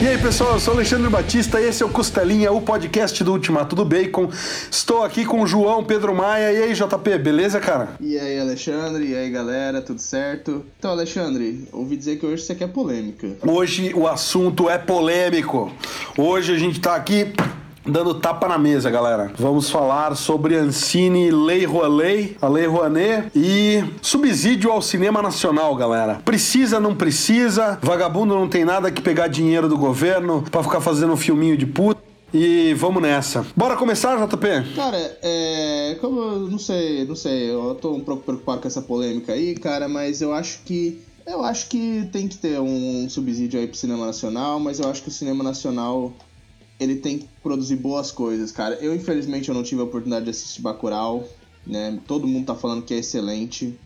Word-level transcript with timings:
E 0.00 0.06
aí 0.06 0.18
pessoal, 0.18 0.52
eu 0.52 0.60
sou 0.60 0.74
Alexandre 0.74 1.08
Batista 1.08 1.60
e 1.60 1.64
esse 1.64 1.82
é 1.82 1.86
o 1.86 1.88
Costelinha, 1.88 2.52
o 2.52 2.60
podcast 2.60 3.24
do 3.24 3.32
Ultimato 3.32 3.74
do 3.74 3.84
Bacon. 3.84 4.28
Estou 4.70 5.02
aqui 5.02 5.24
com 5.24 5.42
o 5.42 5.46
João 5.46 5.82
Pedro 5.82 6.14
Maia. 6.14 6.52
E 6.52 6.62
aí, 6.62 6.72
JP, 6.72 7.18
beleza, 7.18 7.58
cara? 7.58 7.96
E 7.98 8.16
aí, 8.16 8.38
Alexandre, 8.38 9.06
e 9.06 9.16
aí, 9.16 9.28
galera, 9.28 9.82
tudo 9.82 10.00
certo? 10.00 10.64
Então, 10.78 10.92
Alexandre, 10.92 11.66
ouvi 11.72 11.96
dizer 11.96 12.20
que 12.20 12.26
hoje 12.26 12.44
você 12.44 12.54
quer 12.54 12.68
polêmica. 12.68 13.28
Hoje 13.44 13.92
o 13.92 14.06
assunto 14.06 14.70
é 14.70 14.78
polêmico. 14.78 15.72
Hoje 16.16 16.52
a 16.52 16.58
gente 16.58 16.80
tá 16.80 16.94
aqui 16.94 17.32
Dando 17.86 18.14
tapa 18.14 18.48
na 18.48 18.56
mesa, 18.56 18.90
galera. 18.90 19.30
Vamos 19.38 19.68
falar 19.68 20.16
sobre 20.16 20.56
Ancine 20.56 21.30
Lei 21.30 21.66
Rouanet, 21.66 22.34
a 22.40 22.48
Lei 22.48 22.66
Rouanet 22.66 23.30
e 23.34 23.84
subsídio 24.00 24.72
ao 24.72 24.80
cinema 24.80 25.20
nacional, 25.20 25.76
galera. 25.76 26.22
Precisa, 26.24 26.80
não 26.80 26.94
precisa? 26.94 27.78
Vagabundo 27.82 28.34
não 28.34 28.48
tem 28.48 28.64
nada 28.64 28.90
que 28.90 29.02
pegar 29.02 29.28
dinheiro 29.28 29.68
do 29.68 29.76
governo 29.76 30.42
para 30.50 30.62
ficar 30.62 30.80
fazendo 30.80 31.12
um 31.12 31.16
filminho 31.16 31.58
de 31.58 31.66
puta. 31.66 32.00
E 32.32 32.74
vamos 32.74 33.02
nessa. 33.02 33.46
Bora 33.54 33.76
começar, 33.76 34.16
JP? 34.16 34.74
Cara, 34.74 35.18
é. 35.22 35.96
Como 36.00 36.20
eu 36.20 36.38
não 36.50 36.58
sei, 36.58 37.04
não 37.04 37.14
sei, 37.14 37.50
eu 37.50 37.74
tô 37.74 37.92
um 37.92 38.00
pouco 38.00 38.24
preocupado 38.24 38.62
com 38.62 38.66
essa 38.66 38.80
polêmica 38.82 39.34
aí, 39.34 39.54
cara, 39.54 39.88
mas 39.88 40.22
eu 40.22 40.32
acho 40.32 40.60
que. 40.64 41.00
Eu 41.26 41.44
acho 41.44 41.68
que 41.68 42.08
tem 42.12 42.26
que 42.28 42.36
ter 42.36 42.58
um 42.60 43.08
subsídio 43.08 43.60
aí 43.60 43.66
pro 43.66 43.76
cinema 43.76 44.06
nacional, 44.06 44.58
mas 44.58 44.80
eu 44.80 44.90
acho 44.90 45.02
que 45.02 45.08
o 45.08 45.12
cinema 45.12 45.44
nacional 45.44 46.12
ele 46.84 46.96
tem 46.96 47.18
que 47.18 47.28
produzir 47.42 47.76
boas 47.76 48.10
coisas, 48.10 48.52
cara. 48.52 48.76
Eu, 48.80 48.94
infelizmente, 48.94 49.48
eu 49.48 49.54
não 49.54 49.62
tive 49.62 49.80
a 49.80 49.84
oportunidade 49.84 50.24
de 50.24 50.30
assistir 50.30 50.62
Bacurau, 50.62 51.24
né? 51.66 51.98
Todo 52.06 52.26
mundo 52.26 52.46
tá 52.46 52.54
falando 52.54 52.82
que 52.82 52.94
é 52.94 52.98
excelente. 52.98 53.78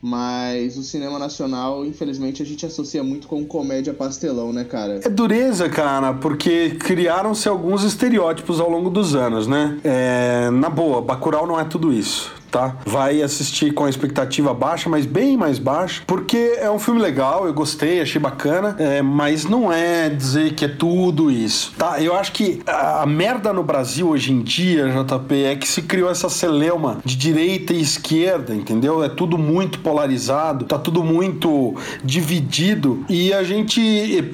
Mas 0.00 0.76
o 0.76 0.82
cinema 0.84 1.18
nacional, 1.18 1.84
infelizmente, 1.84 2.40
a 2.40 2.46
gente 2.46 2.64
associa 2.64 3.02
muito 3.02 3.26
com 3.26 3.44
comédia 3.44 3.92
pastelão, 3.92 4.52
né, 4.52 4.62
cara? 4.62 5.00
É 5.02 5.08
dureza, 5.08 5.68
cara, 5.68 6.14
porque 6.14 6.70
criaram-se 6.70 7.48
alguns 7.48 7.82
estereótipos 7.82 8.60
ao 8.60 8.70
longo 8.70 8.90
dos 8.90 9.16
anos, 9.16 9.48
né? 9.48 9.76
É, 9.82 10.50
na 10.50 10.70
boa, 10.70 11.02
Bacurau 11.02 11.48
não 11.48 11.58
é 11.58 11.64
tudo 11.64 11.92
isso 11.92 12.37
tá? 12.50 12.76
Vai 12.84 13.22
assistir 13.22 13.72
com 13.72 13.84
a 13.84 13.90
expectativa 13.90 14.52
baixa, 14.52 14.88
mas 14.88 15.06
bem 15.06 15.36
mais 15.36 15.58
baixa, 15.58 16.02
porque 16.06 16.56
é 16.58 16.70
um 16.70 16.78
filme 16.78 17.00
legal, 17.00 17.46
eu 17.46 17.52
gostei, 17.52 18.00
achei 18.00 18.20
bacana, 18.20 18.76
é, 18.78 19.02
mas 19.02 19.44
não 19.44 19.72
é 19.72 20.08
dizer 20.08 20.54
que 20.54 20.64
é 20.64 20.68
tudo 20.68 21.30
isso, 21.30 21.72
tá? 21.76 22.00
Eu 22.00 22.16
acho 22.16 22.32
que 22.32 22.62
a, 22.66 23.02
a 23.02 23.06
merda 23.06 23.52
no 23.52 23.62
Brasil 23.62 24.08
hoje 24.08 24.32
em 24.32 24.42
dia, 24.42 24.88
JP, 24.88 25.44
é 25.44 25.56
que 25.56 25.68
se 25.68 25.82
criou 25.82 26.10
essa 26.10 26.28
celeuma 26.28 26.98
de 27.04 27.16
direita 27.16 27.72
e 27.72 27.80
esquerda, 27.80 28.54
entendeu? 28.54 29.02
É 29.02 29.08
tudo 29.08 29.36
muito 29.36 29.80
polarizado, 29.80 30.64
tá 30.64 30.78
tudo 30.78 31.02
muito 31.02 31.74
dividido 32.02 33.04
e 33.08 33.32
a 33.32 33.42
gente 33.42 33.80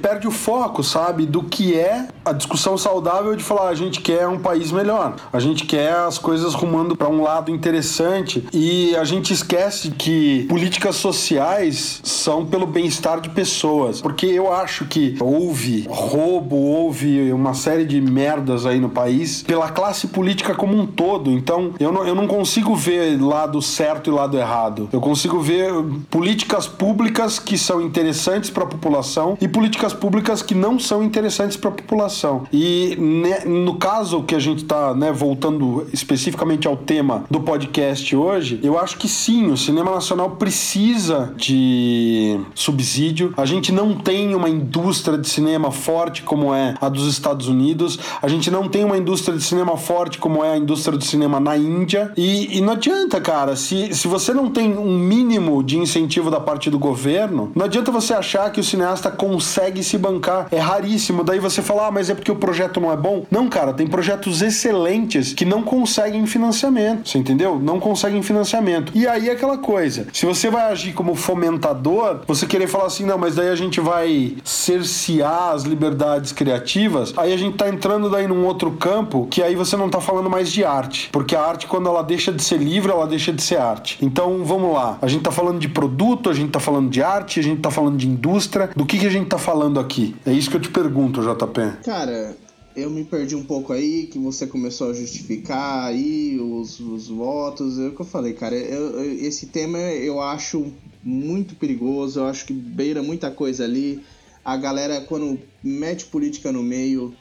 perde 0.00 0.26
o 0.26 0.30
foco, 0.30 0.82
sabe, 0.82 1.26
do 1.26 1.42
que 1.42 1.74
é 1.74 2.08
a 2.24 2.32
discussão 2.32 2.78
saudável 2.78 3.34
de 3.36 3.42
falar 3.42 3.68
a 3.68 3.74
gente 3.74 4.00
quer 4.00 4.26
um 4.28 4.38
país 4.38 4.70
melhor, 4.70 5.16
a 5.32 5.38
gente 5.38 5.64
quer 5.64 5.94
as 5.94 6.18
coisas 6.18 6.54
rumando 6.54 6.96
para 6.96 7.08
um 7.08 7.22
lado 7.22 7.50
interessante 7.50 8.03
interessante 8.04 8.44
e 8.52 8.94
a 8.96 9.04
gente 9.04 9.32
esquece 9.32 9.90
que 9.90 10.44
políticas 10.48 10.96
sociais 10.96 12.00
são 12.02 12.44
pelo 12.44 12.66
bem-estar 12.66 13.20
de 13.20 13.30
pessoas. 13.30 14.00
Porque 14.00 14.26
eu 14.26 14.52
acho 14.52 14.84
que 14.86 15.16
houve 15.20 15.86
roubo, 15.88 16.56
houve 16.56 17.32
uma 17.32 17.54
série 17.54 17.84
de 17.84 18.00
merdas 18.00 18.66
aí 18.66 18.78
no 18.78 18.88
país 18.88 19.42
pela 19.42 19.70
classe 19.70 20.08
política 20.08 20.54
como 20.54 20.76
um 20.76 20.86
todo. 20.86 21.30
Então 21.30 21.72
eu 21.78 21.92
não, 21.92 22.06
eu 22.06 22.14
não 22.14 22.26
consigo 22.26 22.74
ver 22.74 23.20
lado 23.20 23.60
certo 23.62 24.10
e 24.10 24.12
lado 24.12 24.36
errado. 24.36 24.88
Eu 24.92 25.00
consigo 25.00 25.40
ver 25.40 25.72
políticas 26.10 26.66
públicas 26.66 27.38
que 27.38 27.56
são 27.56 27.80
interessantes 27.80 28.50
para 28.50 28.64
a 28.64 28.66
população 28.66 29.36
e 29.40 29.48
políticas 29.48 29.92
públicas 29.92 30.42
que 30.42 30.54
não 30.54 30.78
são 30.78 31.02
interessantes 31.02 31.56
para 31.56 31.70
a 31.70 31.72
população. 31.72 32.46
E 32.52 32.96
né, 32.96 33.44
no 33.44 33.76
caso 33.76 34.22
que 34.22 34.34
a 34.34 34.38
gente 34.38 34.62
está 34.62 34.94
né, 34.94 35.12
voltando 35.12 35.86
especificamente 35.92 36.66
ao 36.66 36.76
tema 36.76 37.24
do 37.30 37.40
podcast 37.40 37.93
podcast 37.94 38.16
hoje, 38.16 38.60
eu 38.62 38.78
acho 38.78 38.98
que 38.98 39.08
sim, 39.08 39.50
o 39.50 39.56
cinema 39.56 39.90
nacional 39.92 40.30
precisa 40.32 41.32
de 41.36 42.40
subsídio. 42.54 43.32
A 43.36 43.44
gente 43.44 43.70
não 43.70 43.94
tem 43.94 44.34
uma 44.34 44.48
indústria 44.48 45.16
de 45.16 45.28
cinema 45.28 45.70
forte 45.70 46.22
como 46.22 46.52
é 46.52 46.74
a 46.80 46.88
dos 46.88 47.06
Estados 47.06 47.48
Unidos. 47.48 47.98
A 48.20 48.28
gente 48.28 48.50
não 48.50 48.68
tem 48.68 48.84
uma 48.84 48.98
indústria 48.98 49.36
de 49.36 49.44
cinema 49.44 49.76
forte 49.76 50.18
como 50.18 50.44
é 50.44 50.52
a 50.52 50.56
indústria 50.56 50.98
do 50.98 51.04
cinema 51.04 51.38
na 51.38 51.56
Índia. 51.56 52.12
E, 52.16 52.58
e 52.58 52.60
não 52.60 52.72
adianta, 52.72 53.20
cara, 53.20 53.54
se, 53.54 53.94
se 53.94 54.08
você 54.08 54.32
não 54.32 54.50
tem 54.50 54.76
um 54.76 54.98
mínimo 54.98 55.62
de 55.62 55.78
incentivo 55.78 56.30
da 56.30 56.40
parte 56.40 56.70
do 56.70 56.78
governo, 56.78 57.52
não 57.54 57.64
adianta 57.66 57.92
você 57.92 58.12
achar 58.12 58.50
que 58.50 58.60
o 58.60 58.64
cineasta 58.64 59.10
consegue 59.10 59.82
se 59.84 59.96
bancar. 59.96 60.48
É 60.50 60.58
raríssimo. 60.58 61.22
Daí 61.22 61.38
você 61.38 61.62
fala, 61.62 61.86
ah, 61.86 61.90
mas 61.90 62.10
é 62.10 62.14
porque 62.14 62.32
o 62.32 62.36
projeto 62.36 62.80
não 62.80 62.90
é 62.90 62.96
bom. 62.96 63.24
Não, 63.30 63.48
cara, 63.48 63.72
tem 63.72 63.86
projetos 63.86 64.42
excelentes 64.42 65.32
que 65.32 65.44
não 65.44 65.62
conseguem 65.62 66.26
financiamento. 66.26 67.04
Você 67.08 67.18
entendeu? 67.18 67.58
Não 67.58 67.78
conseguem 67.84 68.22
financiamento. 68.22 68.90
E 68.94 69.06
aí 69.06 69.28
é 69.28 69.32
aquela 69.32 69.58
coisa, 69.58 70.06
se 70.10 70.24
você 70.24 70.48
vai 70.48 70.72
agir 70.72 70.94
como 70.94 71.14
fomentador, 71.14 72.20
você 72.26 72.46
querer 72.46 72.66
falar 72.66 72.86
assim, 72.86 73.04
não, 73.04 73.18
mas 73.18 73.34
daí 73.34 73.50
a 73.50 73.54
gente 73.54 73.78
vai 73.78 74.36
cercear 74.42 75.52
as 75.52 75.64
liberdades 75.64 76.32
criativas, 76.32 77.12
aí 77.16 77.30
a 77.32 77.36
gente 77.36 77.58
tá 77.58 77.68
entrando 77.68 78.08
daí 78.08 78.26
num 78.26 78.46
outro 78.46 78.70
campo 78.72 79.28
que 79.30 79.42
aí 79.42 79.54
você 79.54 79.76
não 79.76 79.90
tá 79.90 80.00
falando 80.00 80.30
mais 80.30 80.50
de 80.50 80.64
arte, 80.64 81.10
porque 81.12 81.36
a 81.36 81.42
arte 81.42 81.66
quando 81.66 81.88
ela 81.88 82.02
deixa 82.02 82.32
de 82.32 82.42
ser 82.42 82.58
livre, 82.58 82.90
ela 82.90 83.06
deixa 83.06 83.32
de 83.32 83.42
ser 83.42 83.58
arte. 83.58 83.98
Então, 84.00 84.44
vamos 84.44 84.72
lá. 84.72 84.98
A 85.02 85.08
gente 85.08 85.22
tá 85.22 85.32
falando 85.32 85.58
de 85.58 85.68
produto, 85.68 86.30
a 86.30 86.32
gente 86.32 86.50
tá 86.50 86.60
falando 86.60 86.88
de 86.88 87.02
arte, 87.02 87.40
a 87.40 87.42
gente 87.42 87.60
tá 87.60 87.70
falando 87.70 87.96
de 87.96 88.08
indústria. 88.08 88.70
Do 88.74 88.86
que 88.86 88.98
que 88.98 89.06
a 89.06 89.10
gente 89.10 89.28
tá 89.28 89.38
falando 89.38 89.78
aqui? 89.78 90.14
É 90.24 90.32
isso 90.32 90.48
que 90.48 90.56
eu 90.56 90.60
te 90.60 90.70
pergunto, 90.70 91.20
JP. 91.20 91.84
Cara, 91.84 92.36
eu 92.76 92.90
me 92.90 93.04
perdi 93.04 93.36
um 93.36 93.44
pouco 93.44 93.72
aí, 93.72 94.06
que 94.06 94.18
você 94.18 94.46
começou 94.46 94.90
a 94.90 94.94
justificar 94.94 95.86
aí 95.86 96.38
os, 96.40 96.80
os 96.80 97.08
votos. 97.08 97.78
É 97.78 97.88
o 97.88 97.94
que 97.94 98.00
eu 98.00 98.06
falei, 98.06 98.32
cara. 98.32 98.56
Eu, 98.56 99.00
eu, 99.00 99.26
esse 99.26 99.46
tema 99.46 99.78
eu 99.78 100.20
acho 100.20 100.72
muito 101.02 101.54
perigoso, 101.54 102.20
eu 102.20 102.26
acho 102.26 102.46
que 102.46 102.52
beira 102.52 103.02
muita 103.02 103.30
coisa 103.30 103.64
ali. 103.64 104.02
A 104.44 104.56
galera, 104.56 105.00
quando 105.02 105.38
mete 105.62 106.06
política 106.06 106.50
no 106.50 106.62
meio, 106.62 107.14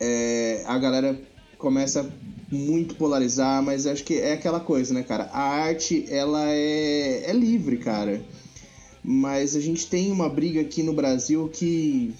é, 0.00 0.64
a 0.66 0.78
galera 0.78 1.20
começa 1.58 2.10
muito 2.50 2.94
polarizar, 2.94 3.62
mas 3.62 3.86
acho 3.86 4.04
que 4.04 4.14
é 4.14 4.32
aquela 4.32 4.60
coisa, 4.60 4.94
né, 4.94 5.02
cara? 5.02 5.24
A 5.32 5.42
arte, 5.42 6.06
ela 6.08 6.48
é, 6.48 7.30
é 7.30 7.32
livre, 7.32 7.76
cara. 7.76 8.22
Mas 9.04 9.54
a 9.54 9.60
gente 9.60 9.86
tem 9.86 10.10
uma 10.10 10.28
briga 10.28 10.60
aqui 10.60 10.82
no 10.82 10.92
Brasil 10.94 11.48
que 11.52 12.14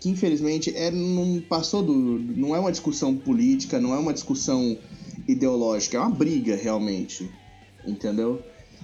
que 0.00 0.08
infelizmente 0.08 0.74
é, 0.74 0.90
não 0.90 1.40
passou 1.40 1.82
do. 1.82 1.94
não 1.94 2.54
é 2.54 2.58
uma 2.58 2.70
discussão 2.70 3.16
política, 3.16 3.80
não 3.80 3.94
é 3.94 3.98
uma 3.98 4.12
discussão 4.12 4.76
ideológica, 5.26 5.96
é 5.96 6.00
uma 6.00 6.10
briga 6.10 6.56
realmente. 6.56 7.28
Entendeu? 7.86 8.42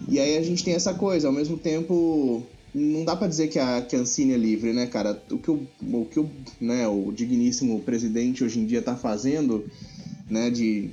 E 0.09 0.19
aí 0.19 0.37
a 0.37 0.43
gente 0.43 0.65
tem 0.65 0.75
essa 0.75 0.95
coisa, 0.95 1.29
ao 1.29 1.33
mesmo 1.33 1.57
tempo. 1.57 2.43
Não 2.75 3.05
dá 3.05 3.15
para 3.15 3.29
dizer 3.29 3.49
que 3.49 3.59
a, 3.59 3.83
que 3.83 3.95
Ancine 3.95 4.33
é 4.33 4.37
livre, 4.37 4.73
né, 4.73 4.87
cara? 4.87 5.23
O 5.31 5.37
que, 5.37 5.51
o, 5.51 5.67
o, 5.83 6.07
que 6.07 6.19
o, 6.19 6.31
né, 6.59 6.89
o 6.89 7.13
digníssimo 7.13 7.79
presidente 7.81 8.43
hoje 8.43 8.61
em 8.61 8.65
dia 8.65 8.81
tá 8.81 8.97
fazendo, 8.97 9.67
né, 10.31 10.49
de, 10.49 10.89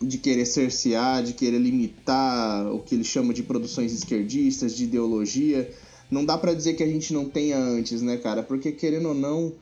de 0.00 0.18
querer 0.18 0.46
cercear, 0.46 1.24
de 1.24 1.32
querer 1.32 1.58
limitar 1.58 2.72
o 2.72 2.78
que 2.78 2.94
ele 2.94 3.02
chama 3.02 3.34
de 3.34 3.42
produções 3.42 3.92
esquerdistas, 3.92 4.76
de 4.76 4.84
ideologia, 4.84 5.68
não 6.10 6.24
dá 6.24 6.38
para 6.38 6.54
dizer 6.54 6.74
que 6.74 6.82
a 6.82 6.88
gente 6.88 7.12
não 7.12 7.28
tenha 7.28 7.58
antes, 7.58 8.02
né, 8.02 8.16
cara? 8.16 8.42
Porque 8.42 8.72
querendo 8.72 9.08
ou 9.08 9.14
não, 9.14 9.52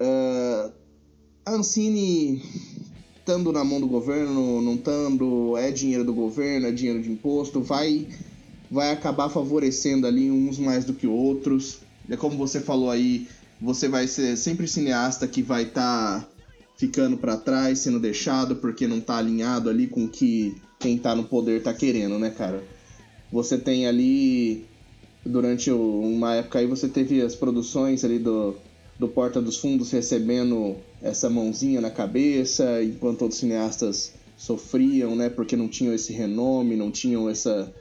Uh, 0.00 0.72
a 1.46 1.52
Ancine, 1.52 2.42
estando 3.18 3.52
na 3.52 3.62
mão 3.62 3.80
do 3.80 3.86
governo, 3.86 4.60
não 4.60 4.74
estando, 4.74 5.56
é 5.56 5.70
dinheiro 5.70 6.04
do 6.04 6.12
governo, 6.12 6.66
é 6.66 6.72
dinheiro 6.72 7.02
de 7.02 7.10
imposto, 7.10 7.60
vai, 7.60 8.08
vai 8.70 8.90
acabar 8.90 9.28
favorecendo 9.28 10.06
ali 10.06 10.30
uns 10.30 10.58
mais 10.58 10.84
do 10.84 10.94
que 10.94 11.06
outros. 11.06 11.78
É 12.08 12.16
como 12.16 12.36
você 12.36 12.60
falou 12.60 12.90
aí, 12.90 13.28
você 13.60 13.88
vai 13.88 14.06
ser 14.06 14.36
sempre 14.36 14.66
cineasta 14.66 15.28
que 15.28 15.42
vai 15.42 15.62
estar 15.62 16.20
tá 16.20 16.28
ficando 16.76 17.16
para 17.16 17.36
trás, 17.36 17.78
sendo 17.78 18.00
deixado 18.00 18.56
porque 18.56 18.86
não 18.86 19.00
tá 19.00 19.16
alinhado 19.16 19.70
ali 19.70 19.86
com 19.86 20.04
o 20.04 20.08
que 20.08 20.56
quem 20.80 20.98
tá 20.98 21.14
no 21.14 21.24
poder 21.24 21.62
tá 21.62 21.72
querendo, 21.72 22.18
né, 22.18 22.30
cara? 22.30 22.64
Você 23.32 23.56
tem 23.56 23.86
ali 23.86 24.66
durante 25.24 25.70
uma 25.70 26.34
época 26.34 26.58
aí 26.58 26.66
você 26.66 26.88
teve 26.88 27.20
as 27.22 27.34
produções 27.34 28.04
ali 28.04 28.18
do 28.18 28.54
do 28.98 29.08
Porta 29.08 29.42
dos 29.42 29.56
Fundos 29.56 29.90
recebendo 29.90 30.76
essa 31.02 31.28
mãozinha 31.28 31.80
na 31.80 31.90
cabeça, 31.90 32.82
enquanto 32.82 33.22
outros 33.22 33.40
cineastas 33.40 34.12
sofriam, 34.36 35.16
né, 35.16 35.28
porque 35.28 35.56
não 35.56 35.68
tinham 35.68 35.94
esse 35.94 36.12
renome, 36.12 36.76
não 36.76 36.90
tinham 36.90 37.28
essa 37.28 37.72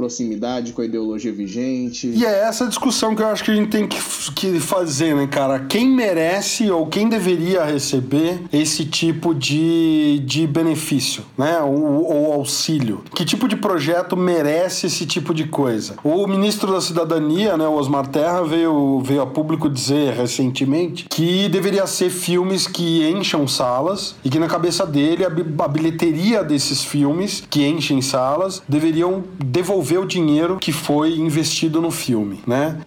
proximidade 0.00 0.72
com 0.72 0.80
a 0.80 0.84
ideologia 0.86 1.30
vigente. 1.30 2.08
E 2.08 2.24
é 2.24 2.44
essa 2.48 2.66
discussão 2.66 3.14
que 3.14 3.22
eu 3.22 3.26
acho 3.26 3.44
que 3.44 3.50
a 3.50 3.54
gente 3.54 3.68
tem 3.68 3.86
que, 3.86 3.98
que 4.34 4.58
fazer, 4.58 5.14
né, 5.14 5.26
cara? 5.26 5.60
Quem 5.60 5.88
merece 5.88 6.70
ou 6.70 6.86
quem 6.86 7.06
deveria 7.06 7.64
receber 7.64 8.40
esse 8.50 8.86
tipo 8.86 9.34
de, 9.34 10.22
de 10.24 10.46
benefício, 10.46 11.22
né? 11.36 11.60
Ou, 11.60 12.04
ou 12.04 12.32
auxílio? 12.32 13.02
Que 13.14 13.26
tipo 13.26 13.46
de 13.46 13.56
projeto 13.56 14.16
merece 14.16 14.86
esse 14.86 15.04
tipo 15.04 15.34
de 15.34 15.44
coisa? 15.44 15.96
O 16.02 16.26
ministro 16.26 16.72
da 16.72 16.80
Cidadania, 16.80 17.58
né, 17.58 17.66
o 17.66 17.74
Osmar 17.74 18.06
Terra, 18.06 18.42
veio, 18.42 19.00
veio 19.00 19.20
a 19.20 19.26
público 19.26 19.68
dizer 19.68 20.14
recentemente 20.14 21.06
que 21.10 21.48
deveria 21.50 21.86
ser 21.86 22.08
filmes 22.08 22.66
que 22.66 23.06
encham 23.06 23.46
salas 23.46 24.14
e 24.24 24.30
que 24.30 24.38
na 24.38 24.46
cabeça 24.46 24.86
dele 24.86 25.24
a, 25.24 25.28
a 25.28 25.68
bilheteria 25.68 26.42
desses 26.42 26.82
filmes 26.82 27.42
que 27.50 27.66
enchem 27.66 28.00
salas 28.00 28.62
deveriam 28.66 29.24
devolver 29.44 29.89
o 29.98 30.06
dinheiro 30.06 30.58
que 30.58 30.72
foi 30.72 31.14
investido 31.14 31.80
no 31.80 31.90
filme, 31.90 32.40
né? 32.46 32.80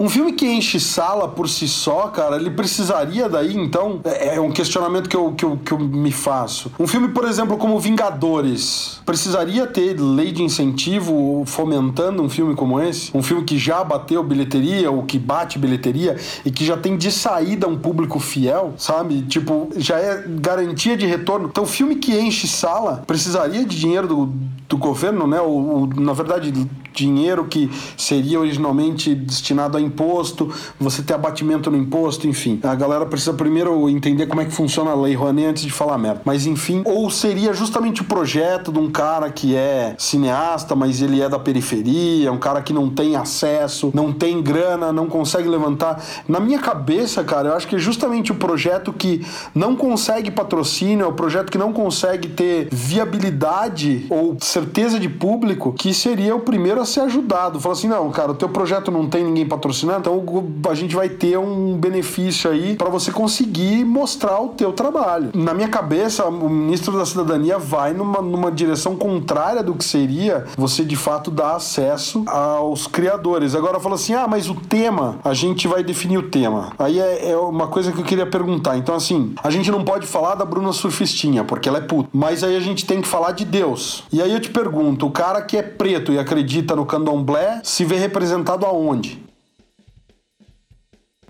Um 0.00 0.08
filme 0.08 0.32
que 0.32 0.46
enche 0.46 0.80
sala 0.80 1.28
por 1.28 1.46
si 1.46 1.68
só, 1.68 2.08
cara, 2.08 2.36
ele 2.36 2.48
precisaria 2.48 3.28
daí, 3.28 3.54
então? 3.54 4.00
É, 4.02 4.36
é 4.36 4.40
um 4.40 4.50
questionamento 4.50 5.10
que 5.10 5.14
eu, 5.14 5.32
que, 5.32 5.44
eu, 5.44 5.58
que 5.62 5.72
eu 5.72 5.78
me 5.78 6.10
faço. 6.10 6.72
Um 6.80 6.86
filme, 6.86 7.08
por 7.08 7.26
exemplo, 7.26 7.58
como 7.58 7.78
Vingadores, 7.78 8.98
precisaria 9.04 9.66
ter 9.66 10.00
lei 10.00 10.32
de 10.32 10.42
incentivo 10.42 11.44
fomentando 11.44 12.22
um 12.22 12.30
filme 12.30 12.54
como 12.54 12.80
esse? 12.80 13.14
Um 13.14 13.22
filme 13.22 13.44
que 13.44 13.58
já 13.58 13.84
bateu 13.84 14.22
bilheteria, 14.22 14.90
ou 14.90 15.02
que 15.02 15.18
bate 15.18 15.58
bilheteria, 15.58 16.16
e 16.46 16.50
que 16.50 16.64
já 16.64 16.78
tem 16.78 16.96
de 16.96 17.12
saída 17.12 17.68
um 17.68 17.76
público 17.76 18.18
fiel, 18.18 18.72
sabe? 18.78 19.20
Tipo, 19.28 19.68
já 19.76 19.98
é 19.98 20.24
garantia 20.26 20.96
de 20.96 21.04
retorno. 21.04 21.48
Então, 21.48 21.66
filme 21.66 21.96
que 21.96 22.18
enche 22.18 22.48
sala 22.48 23.04
precisaria 23.06 23.66
de 23.66 23.78
dinheiro 23.78 24.08
do, 24.08 24.32
do 24.66 24.78
governo, 24.78 25.26
né? 25.26 25.42
Ou, 25.42 25.86
na 25.88 26.14
verdade, 26.14 26.50
dinheiro 26.92 27.44
que 27.44 27.70
seria 27.96 28.40
originalmente 28.40 29.14
destinado 29.14 29.76
a 29.76 29.80
imposto, 29.90 30.52
você 30.78 31.02
ter 31.02 31.14
abatimento 31.14 31.70
no 31.70 31.76
imposto, 31.76 32.26
enfim. 32.26 32.60
A 32.62 32.74
galera 32.74 33.04
precisa 33.04 33.34
primeiro 33.34 33.88
entender 33.88 34.26
como 34.26 34.40
é 34.40 34.44
que 34.44 34.52
funciona 34.52 34.92
a 34.92 34.94
lei 34.94 35.14
Rouanet 35.14 35.46
antes 35.48 35.62
de 35.64 35.72
falar 35.72 35.98
merda. 35.98 36.22
Mas 36.24 36.46
enfim, 36.46 36.82
ou 36.84 37.10
seria 37.10 37.52
justamente 37.52 38.02
o 38.02 38.04
projeto 38.04 38.72
de 38.72 38.78
um 38.78 38.90
cara 38.90 39.30
que 39.30 39.56
é 39.56 39.94
cineasta, 39.98 40.74
mas 40.74 41.02
ele 41.02 41.20
é 41.20 41.28
da 41.28 41.38
periferia, 41.38 42.32
um 42.32 42.38
cara 42.38 42.62
que 42.62 42.72
não 42.72 42.88
tem 42.88 43.16
acesso, 43.16 43.90
não 43.92 44.12
tem 44.12 44.40
grana, 44.42 44.92
não 44.92 45.06
consegue 45.06 45.48
levantar. 45.48 46.02
Na 46.28 46.38
minha 46.38 46.58
cabeça, 46.58 47.24
cara, 47.24 47.48
eu 47.48 47.54
acho 47.54 47.66
que 47.66 47.76
é 47.76 47.78
justamente 47.78 48.32
o 48.32 48.34
projeto 48.34 48.92
que 48.92 49.24
não 49.54 49.74
consegue 49.74 50.30
patrocínio, 50.30 51.04
é 51.04 51.08
o 51.08 51.12
projeto 51.12 51.50
que 51.50 51.58
não 51.58 51.72
consegue 51.72 52.28
ter 52.28 52.68
viabilidade 52.70 54.06
ou 54.10 54.36
certeza 54.40 54.98
de 54.98 55.08
público, 55.08 55.72
que 55.72 55.92
seria 55.92 56.34
o 56.36 56.40
primeiro 56.40 56.80
a 56.80 56.84
ser 56.84 57.00
ajudado. 57.00 57.58
Fala 57.60 57.74
assim: 57.74 57.88
não, 57.88 58.10
cara, 58.10 58.32
o 58.32 58.34
teu 58.34 58.48
projeto 58.48 58.90
não 58.90 59.08
tem 59.08 59.24
ninguém 59.24 59.46
patrocinando 59.46 59.79
então 59.84 60.24
a 60.68 60.74
gente 60.74 60.94
vai 60.94 61.08
ter 61.08 61.38
um 61.38 61.76
benefício 61.76 62.50
aí 62.50 62.76
para 62.76 62.88
você 62.88 63.10
conseguir 63.10 63.84
mostrar 63.84 64.40
o 64.40 64.48
teu 64.48 64.72
trabalho. 64.72 65.30
Na 65.34 65.54
minha 65.54 65.68
cabeça, 65.68 66.24
o 66.26 66.48
ministro 66.48 66.96
da 66.96 67.06
Cidadania 67.06 67.58
vai 67.58 67.92
numa, 67.92 68.20
numa 68.20 68.50
direção 68.50 68.96
contrária 68.96 69.62
do 69.62 69.74
que 69.74 69.84
seria 69.84 70.44
você 70.56 70.84
de 70.84 70.96
fato 70.96 71.30
dar 71.30 71.56
acesso 71.56 72.24
aos 72.26 72.86
criadores. 72.86 73.54
Agora 73.54 73.80
fala 73.80 73.94
assim: 73.94 74.14
ah, 74.14 74.26
mas 74.28 74.48
o 74.48 74.54
tema, 74.54 75.18
a 75.24 75.34
gente 75.34 75.66
vai 75.68 75.82
definir 75.82 76.18
o 76.18 76.28
tema. 76.30 76.72
Aí 76.78 76.98
é, 76.98 77.30
é 77.30 77.36
uma 77.36 77.68
coisa 77.68 77.92
que 77.92 78.00
eu 78.00 78.04
queria 78.04 78.26
perguntar. 78.26 78.76
Então, 78.76 78.94
assim, 78.94 79.34
a 79.42 79.50
gente 79.50 79.70
não 79.70 79.84
pode 79.84 80.06
falar 80.06 80.34
da 80.34 80.44
Bruna 80.44 80.72
Surfistinha, 80.72 81.44
porque 81.44 81.68
ela 81.68 81.78
é 81.78 81.82
puta. 81.82 82.08
Mas 82.12 82.42
aí 82.44 82.56
a 82.56 82.60
gente 82.60 82.86
tem 82.86 83.00
que 83.00 83.08
falar 83.08 83.32
de 83.32 83.44
Deus. 83.44 84.04
E 84.12 84.20
aí 84.22 84.32
eu 84.32 84.40
te 84.40 84.50
pergunto: 84.50 85.06
o 85.06 85.10
cara 85.10 85.42
que 85.42 85.56
é 85.56 85.62
preto 85.62 86.12
e 86.12 86.18
acredita 86.18 86.76
no 86.76 86.86
candomblé 86.86 87.60
se 87.62 87.84
vê 87.84 87.96
representado 87.96 88.66
aonde? 88.66 89.29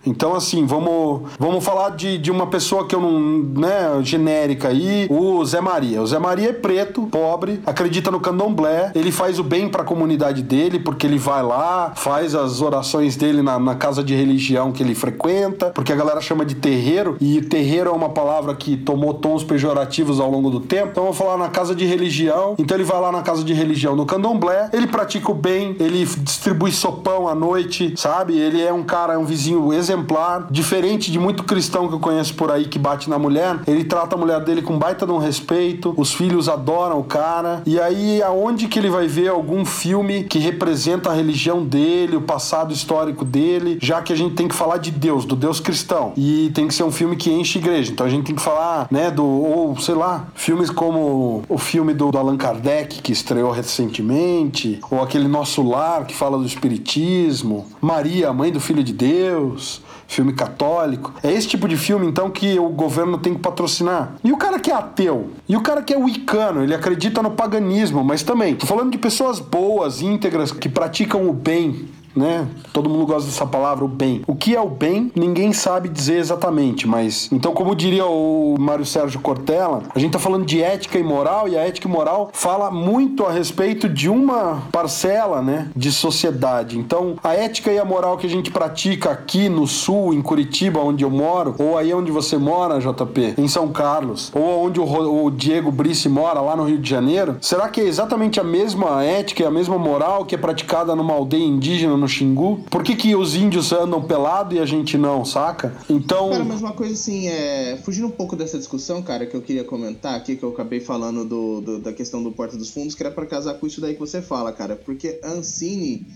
Então, 0.05 0.35
assim, 0.35 0.65
vamos, 0.65 1.23
vamos 1.39 1.65
falar 1.65 1.91
de, 1.91 2.17
de 2.19 2.31
uma 2.31 2.47
pessoa 2.47 2.87
que 2.87 2.95
eu 2.95 3.01
não. 3.01 3.21
né, 3.21 4.03
genérica 4.03 4.69
aí, 4.69 5.07
o 5.11 5.45
Zé 5.45 5.61
Maria. 5.61 6.03
O 6.03 6.07
Zé 6.07 6.19
Maria 6.19 6.51
é 6.51 6.53
preto, 6.53 7.07
pobre, 7.07 7.61
acredita 7.67 8.11
no 8.11 8.21
candomblé, 8.21 8.93
ele 8.95 9.13
faz 9.13 9.39
o 9.39 9.45
bem 9.45 9.69
para 9.69 9.83
a 9.83 9.85
comunidade 9.85 10.43
dele, 10.43 10.79
porque 10.79 11.07
ele 11.07 11.19
vai 11.19 11.43
lá, 11.43 11.93
faz 11.97 12.35
as 12.35 12.63
orações 12.63 13.17
dele 13.17 13.43
na, 13.43 13.59
na 13.59 13.75
casa 13.75 14.03
de 14.03 14.15
religião 14.15 14.73
que 14.73 14.83
ele 14.83 14.95
frequenta, 14.95 15.67
porque 15.71 15.93
a 15.93 15.97
galera 15.97 16.21
chama 16.21 16.45
de 16.45 16.55
terreiro, 16.55 17.17
e 17.21 17.41
terreiro 17.43 17.91
é 17.91 17.93
uma 17.93 18.09
palavra 18.09 18.55
que 18.55 18.77
tomou 18.77 19.15
tons 19.15 19.45
pejorativos 19.45 20.19
ao 20.19 20.31
longo 20.31 20.51
do 20.51 20.61
tempo. 20.61 20.89
Então, 20.93 21.05
vamos 21.05 21.19
falar 21.19 21.37
na 21.37 21.49
casa 21.49 21.75
de 21.75 21.85
religião. 21.85 22.55
Então, 22.59 22.77
ele 22.77 22.85
vai 22.85 23.01
lá 23.01 23.13
na 23.13 23.23
casa 23.23 23.45
de 23.45 23.53
religião 23.53 23.95
no 23.95 24.07
candomblé, 24.07 24.71
ele 24.73 24.87
pratica 24.87 25.31
o 25.31 25.35
bem, 25.35 25.77
ele 25.79 26.05
distribui 26.05 26.73
sopão 26.73 27.29
à 27.29 27.35
noite, 27.35 27.95
sabe? 27.97 28.39
Ele 28.39 28.63
é 28.63 28.73
um 28.73 28.83
cara, 28.83 29.15
é 29.15 29.19
um 29.19 29.25
vizinho 29.25 29.73
exemplar 29.73 29.90
exemplar, 29.91 30.47
diferente 30.51 31.11
de 31.11 31.19
muito 31.19 31.43
cristão 31.43 31.89
que 31.89 31.95
eu 31.95 31.99
conheço 31.99 32.35
por 32.35 32.51
aí 32.51 32.67
que 32.67 32.79
bate 32.79 33.11
na 33.11 33.19
mulher. 33.19 33.61
Ele 33.67 33.85
trata 33.85 34.15
a 34.15 34.19
mulher 34.19 34.41
dele 34.41 34.63
com 34.63 34.79
baita 34.79 35.05
de 35.05 35.13
um 35.13 35.19
respeito, 35.19 35.93
os 35.97 36.15
filhos 36.15 36.49
adoram 36.49 37.01
o 37.01 37.05
cara. 37.05 37.63
E 37.67 37.81
aí, 37.81 38.23
aonde 38.23 38.69
que 38.69 38.79
ele 38.79 38.89
vai 38.89 39.09
ver 39.09 39.29
algum 39.29 39.65
filme 39.65 40.25
que 40.25 40.39
representa 40.39 41.11
a 41.11 41.13
religião 41.13 41.65
dele, 41.65 42.17
o 42.17 42.21
passado 42.21 42.73
histórico 42.73 43.25
dele, 43.25 43.79
já 43.83 44.01
que 44.01 44.13
a 44.13 44.17
gente 44.17 44.35
tem 44.35 44.47
que 44.47 44.55
falar 44.55 44.77
de 44.77 44.91
Deus, 44.91 45.25
do 45.25 45.35
Deus 45.35 45.59
cristão. 45.59 46.13
E 46.17 46.51
tem 46.55 46.69
que 46.69 46.75
ser 46.75 46.85
um 46.85 46.93
filme 46.93 47.17
que 47.17 47.31
enche 47.31 47.59
igreja. 47.59 47.91
Então 47.91 48.07
a 48.07 48.11
gente 48.11 48.27
tem 48.27 48.35
que 48.35 48.43
falar, 48.43 48.87
né, 48.91 49.11
do, 49.11 49.25
ou 49.25 49.77
sei 49.79 49.95
lá, 49.95 50.29
filmes 50.35 50.71
como 50.71 51.43
o 51.49 51.59
filme 51.59 51.93
do, 51.93 52.11
do 52.13 52.19
Allan 52.19 52.37
Kardec, 52.37 53.03
que 53.03 53.13
estreou 53.13 53.51
recentemente, 53.51 54.79
ou 54.91 55.03
aquele 55.03 55.27
Nosso 55.27 55.63
Lar, 55.63 56.05
que 56.05 56.15
fala 56.15 56.39
do 56.39 56.47
Espiritismo, 56.47 57.67
Maria, 57.81 58.33
mãe 58.33 58.53
do 58.53 58.61
Filho 58.61 58.85
de 58.85 58.93
Deus 58.93 59.80
filme 60.11 60.33
católico. 60.33 61.15
É 61.23 61.33
esse 61.33 61.47
tipo 61.47 61.69
de 61.69 61.77
filme, 61.77 62.07
então, 62.07 62.29
que 62.29 62.59
o 62.59 62.69
governo 62.69 63.17
tem 63.17 63.33
que 63.33 63.41
patrocinar. 63.41 64.17
E 64.25 64.33
o 64.33 64.37
cara 64.37 64.59
que 64.59 64.71
é 64.71 64.75
ateu? 64.75 65.31
E 65.49 65.57
o 65.57 65.63
cara 65.63 65.83
que 65.83 65.95
é 65.95 65.97
wicano? 65.97 66.65
Ele 66.65 66.75
acredita 66.75 67.23
no 67.23 67.31
paganismo, 67.31 68.03
mas 68.03 68.25
também, 68.25 68.57
tô 68.57 68.67
falando 68.67 68.91
de 68.91 68.99
pessoas 68.99 69.39
boas, 69.39 70.03
íntegras, 70.03 70.51
que 70.51 70.69
praticam 70.69 71.29
o 71.29 71.33
bem 71.33 71.89
né? 72.15 72.47
Todo 72.73 72.89
mundo 72.89 73.07
gosta 73.07 73.29
dessa 73.29 73.47
palavra, 73.47 73.85
o 73.85 73.89
bem. 73.89 74.23
O 74.27 74.35
que 74.35 74.55
é 74.55 74.61
o 74.61 74.69
bem, 74.69 75.11
ninguém 75.15 75.53
sabe 75.53 75.89
dizer 75.89 76.19
exatamente, 76.19 76.87
mas. 76.87 77.29
Então, 77.33 77.53
como 77.53 77.75
diria 77.75 78.07
o 78.07 78.57
Mário 78.59 78.85
Sérgio 78.85 79.21
Cortella, 79.21 79.83
a 79.95 79.99
gente 79.99 80.13
tá 80.13 80.19
falando 80.19 80.45
de 80.45 80.63
ética 80.63 80.99
e 80.99 81.03
moral, 81.03 81.49
e 81.49 81.57
a 81.57 81.61
ética 81.61 81.89
e 81.89 81.91
moral 81.91 82.31
fala 82.33 82.71
muito 82.71 83.25
a 83.25 83.33
respeito 83.33 83.89
de 83.89 84.09
uma 84.09 84.63
parcela, 84.73 85.43
né? 85.43 85.69
De 85.75 85.93
sociedade. 85.93 86.79
Então, 86.79 87.17
a 87.23 87.35
ética 87.35 87.73
e 87.73 87.79
a 87.79 87.85
moral 87.85 88.17
que 88.17 88.27
a 88.27 88.31
gente 88.31 88.51
pratica 88.51 89.11
aqui 89.11 89.49
no 89.49 89.67
sul, 89.67 90.13
em 90.15 90.23
Curitiba, 90.23 90.81
onde 90.81 91.05
eu 91.05 91.11
moro, 91.11 91.55
ou 91.59 91.77
aí 91.77 91.93
onde 91.93 92.11
você 92.11 92.37
mora, 92.37 92.81
JP, 92.81 93.35
em 93.39 93.49
São 93.49 93.69
Carlos, 93.69 94.31
ou 94.35 94.67
onde 94.67 94.81
o, 94.81 95.31
Diego 95.31 95.71
Brice 95.71 96.09
mora, 96.09 96.41
lá 96.41 96.57
no 96.57 96.65
Rio 96.65 96.79
de 96.79 96.89
Janeiro, 96.89 97.37
será 97.41 97.69
que 97.69 97.81
é 97.81 97.85
exatamente 97.85 98.41
a 98.41 98.45
mesma 98.45 99.03
ética 99.05 99.43
e 99.43 99.47
a 99.47 99.51
mesma 99.51 99.79
moral 99.79 100.25
que 100.25 100.35
é 100.35 100.39
praticada 100.39 100.95
numa 100.95 101.15
aldeia 101.15 101.45
indígena 101.45 101.97
no 101.97 102.09
Xingu? 102.11 102.65
Por 102.71 102.83
que, 102.83 102.95
que 102.95 103.15
os 103.15 103.35
índios 103.35 103.73
andam 103.73 104.03
pelado 104.03 104.55
e 104.55 104.59
a 104.59 104.67
gente 104.67 104.99
não, 104.99 105.25
saca? 105.25 105.75
Então. 105.89 106.31
Cara, 106.31 106.45
mas 106.45 106.61
uma 106.61 106.73
coisa 106.73 106.93
assim, 106.95 107.29
é... 107.29 107.79
fugindo 107.83 108.07
um 108.09 108.11
pouco 108.11 108.37
dessa 108.37 108.59
discussão, 108.59 109.03
cara, 109.03 109.27
que 109.27 109.35
eu 109.35 109.41
queria 109.41 109.65
comentar 109.65 110.15
aqui, 110.15 110.37
que 110.37 110.43
eu 110.43 110.51
acabei 110.51 110.81
falando 110.81 111.25
do, 111.25 111.61
do 111.61 111.79
da 111.79 111.93
questão 111.93 112.23
do 112.23 112.33
Porta 112.33 112.57
dos 112.57 112.71
Fundos, 112.71 112.95
que 112.95 113.03
era 113.03 113.11
pra 113.11 113.25
casar 113.25 113.55
com 113.55 113.67
isso 113.67 113.81
daí 113.81 113.95
que 113.95 114.01
você 114.01 114.21
fala, 114.21 114.53
cara. 114.53 114.77
Porque 114.77 115.21
Ancine. 115.25 116.07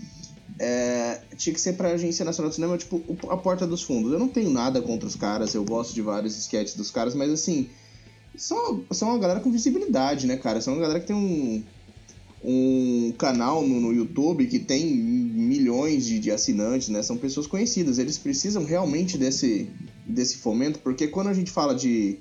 É, 0.57 1.19
tinha 1.35 1.53
que 1.53 1.59
ser 1.59 1.73
pra 1.73 1.89
Agência 1.89 2.23
Nacional 2.23 2.47
de 2.47 2.55
Cinema, 2.55 2.77
tipo, 2.77 3.01
a 3.29 3.35
Porta 3.35 3.67
dos 3.67 3.83
Fundos. 3.83 4.13
Eu 4.13 4.19
não 4.19 4.29
tenho 4.29 4.49
nada 4.49 4.81
contra 4.81 5.05
os 5.05 5.13
caras, 5.13 5.53
eu 5.53 5.65
gosto 5.65 5.93
de 5.93 6.01
vários 6.01 6.37
sketches 6.37 6.75
dos 6.75 6.89
caras, 6.89 7.13
mas 7.13 7.29
assim, 7.29 7.67
são, 8.37 8.83
são 8.91 9.09
uma 9.09 9.17
galera 9.17 9.39
com 9.39 9.51
visibilidade, 9.51 10.27
né, 10.27 10.37
cara? 10.37 10.61
São 10.61 10.73
uma 10.73 10.81
galera 10.81 10.99
que 10.99 11.07
tem 11.07 11.15
um, 11.15 11.63
um 12.43 13.13
canal 13.17 13.65
no, 13.65 13.79
no 13.79 13.93
YouTube 13.93 14.45
que 14.47 14.59
tem 14.59 15.24
milhões 15.55 16.05
de, 16.05 16.19
de, 16.19 16.31
assinantes, 16.31 16.89
né? 16.89 17.01
São 17.01 17.17
pessoas 17.17 17.47
conhecidas. 17.47 17.97
Eles 17.97 18.17
precisam 18.17 18.65
realmente 18.65 19.17
desse, 19.17 19.69
desse 20.05 20.37
fomento, 20.37 20.79
porque 20.79 21.07
quando 21.07 21.27
a 21.27 21.33
gente 21.33 21.51
fala 21.51 21.73
de, 21.73 22.17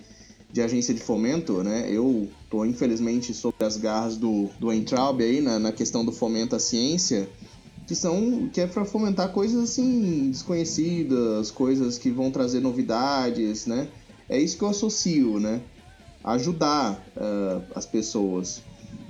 de 0.52 0.62
agência 0.62 0.94
de 0.94 1.00
fomento, 1.00 1.62
né? 1.62 1.88
Eu 1.90 2.28
tô 2.48 2.64
infelizmente 2.64 3.34
sobre 3.34 3.64
as 3.64 3.76
garras 3.76 4.16
do, 4.16 4.48
do 4.58 4.72
Entraub 4.72 5.20
aí 5.20 5.40
na, 5.40 5.58
na 5.58 5.72
questão 5.72 6.04
do 6.04 6.12
fomento 6.12 6.54
à 6.54 6.58
ciência, 6.58 7.28
que 7.86 7.94
são 7.94 8.48
que 8.52 8.60
é 8.60 8.66
para 8.66 8.84
fomentar 8.84 9.32
coisas 9.32 9.62
assim 9.62 10.30
desconhecidas, 10.30 11.50
coisas 11.50 11.98
que 11.98 12.10
vão 12.10 12.30
trazer 12.30 12.60
novidades, 12.60 13.66
né? 13.66 13.88
É 14.28 14.38
isso 14.38 14.56
que 14.56 14.64
eu 14.64 14.68
associo, 14.68 15.38
né? 15.38 15.60
Ajudar 16.22 17.04
uh, 17.16 17.62
as 17.74 17.84
pessoas. 17.84 18.62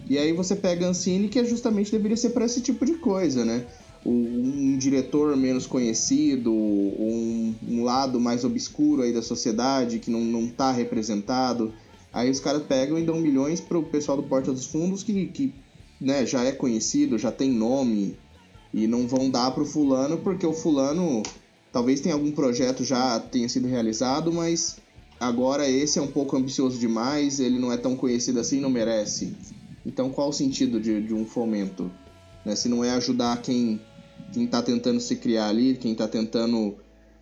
E 0.08 0.18
aí 0.18 0.32
você 0.32 0.54
pega 0.54 0.86
Ancine, 0.86 1.28
que 1.28 1.38
é 1.38 1.44
justamente 1.44 1.90
deveria 1.90 2.16
ser 2.16 2.30
para 2.30 2.44
esse 2.44 2.60
tipo 2.60 2.84
de 2.84 2.94
coisa, 2.94 3.44
né? 3.44 3.66
Um, 4.04 4.76
diretor 4.76 5.34
menos 5.34 5.66
conhecido, 5.66 6.52
um, 6.52 7.54
um, 7.66 7.84
lado 7.84 8.20
mais 8.20 8.44
obscuro 8.44 9.02
aí 9.02 9.12
da 9.12 9.22
sociedade 9.22 9.98
que 9.98 10.10
não, 10.10 10.20
não 10.20 10.46
tá 10.46 10.70
representado. 10.70 11.72
Aí 12.12 12.30
os 12.30 12.38
caras 12.38 12.62
pegam 12.64 12.98
e 12.98 13.04
dão 13.04 13.18
milhões 13.18 13.60
pro 13.60 13.82
pessoal 13.82 14.16
do 14.16 14.24
Porta 14.24 14.52
dos 14.52 14.66
Fundos 14.66 15.02
que, 15.02 15.26
que 15.26 15.54
né, 16.00 16.26
já 16.26 16.44
é 16.44 16.52
conhecido, 16.52 17.18
já 17.18 17.32
tem 17.32 17.50
nome, 17.50 18.14
e 18.74 18.88
não 18.88 19.06
vão 19.06 19.30
dar 19.30 19.52
pro 19.52 19.64
fulano 19.64 20.18
porque 20.18 20.44
o 20.44 20.52
fulano 20.52 21.22
talvez 21.72 22.00
tenha 22.00 22.14
algum 22.14 22.32
projeto 22.32 22.84
já 22.84 23.20
tenha 23.20 23.48
sido 23.48 23.68
realizado, 23.68 24.32
mas 24.32 24.78
agora 25.20 25.68
esse 25.70 26.00
é 26.00 26.02
um 26.02 26.08
pouco 26.08 26.36
ambicioso 26.36 26.76
demais, 26.78 27.38
ele 27.38 27.56
não 27.56 27.72
é 27.72 27.76
tão 27.76 27.94
conhecido 27.94 28.40
assim, 28.40 28.60
não 28.60 28.68
merece. 28.68 29.36
Então 29.86 30.10
qual 30.10 30.30
o 30.30 30.32
sentido 30.32 30.80
de, 30.80 31.00
de 31.00 31.14
um 31.14 31.24
fomento? 31.24 31.88
Né? 32.44 32.56
Se 32.56 32.68
não 32.68 32.82
é 32.82 32.90
ajudar 32.90 33.40
quem 33.40 33.80
quem 34.34 34.46
está 34.46 34.60
tentando 34.60 34.98
se 34.98 35.14
criar 35.14 35.48
ali, 35.48 35.76
quem 35.76 35.92
está 35.92 36.08
tentando 36.08 36.76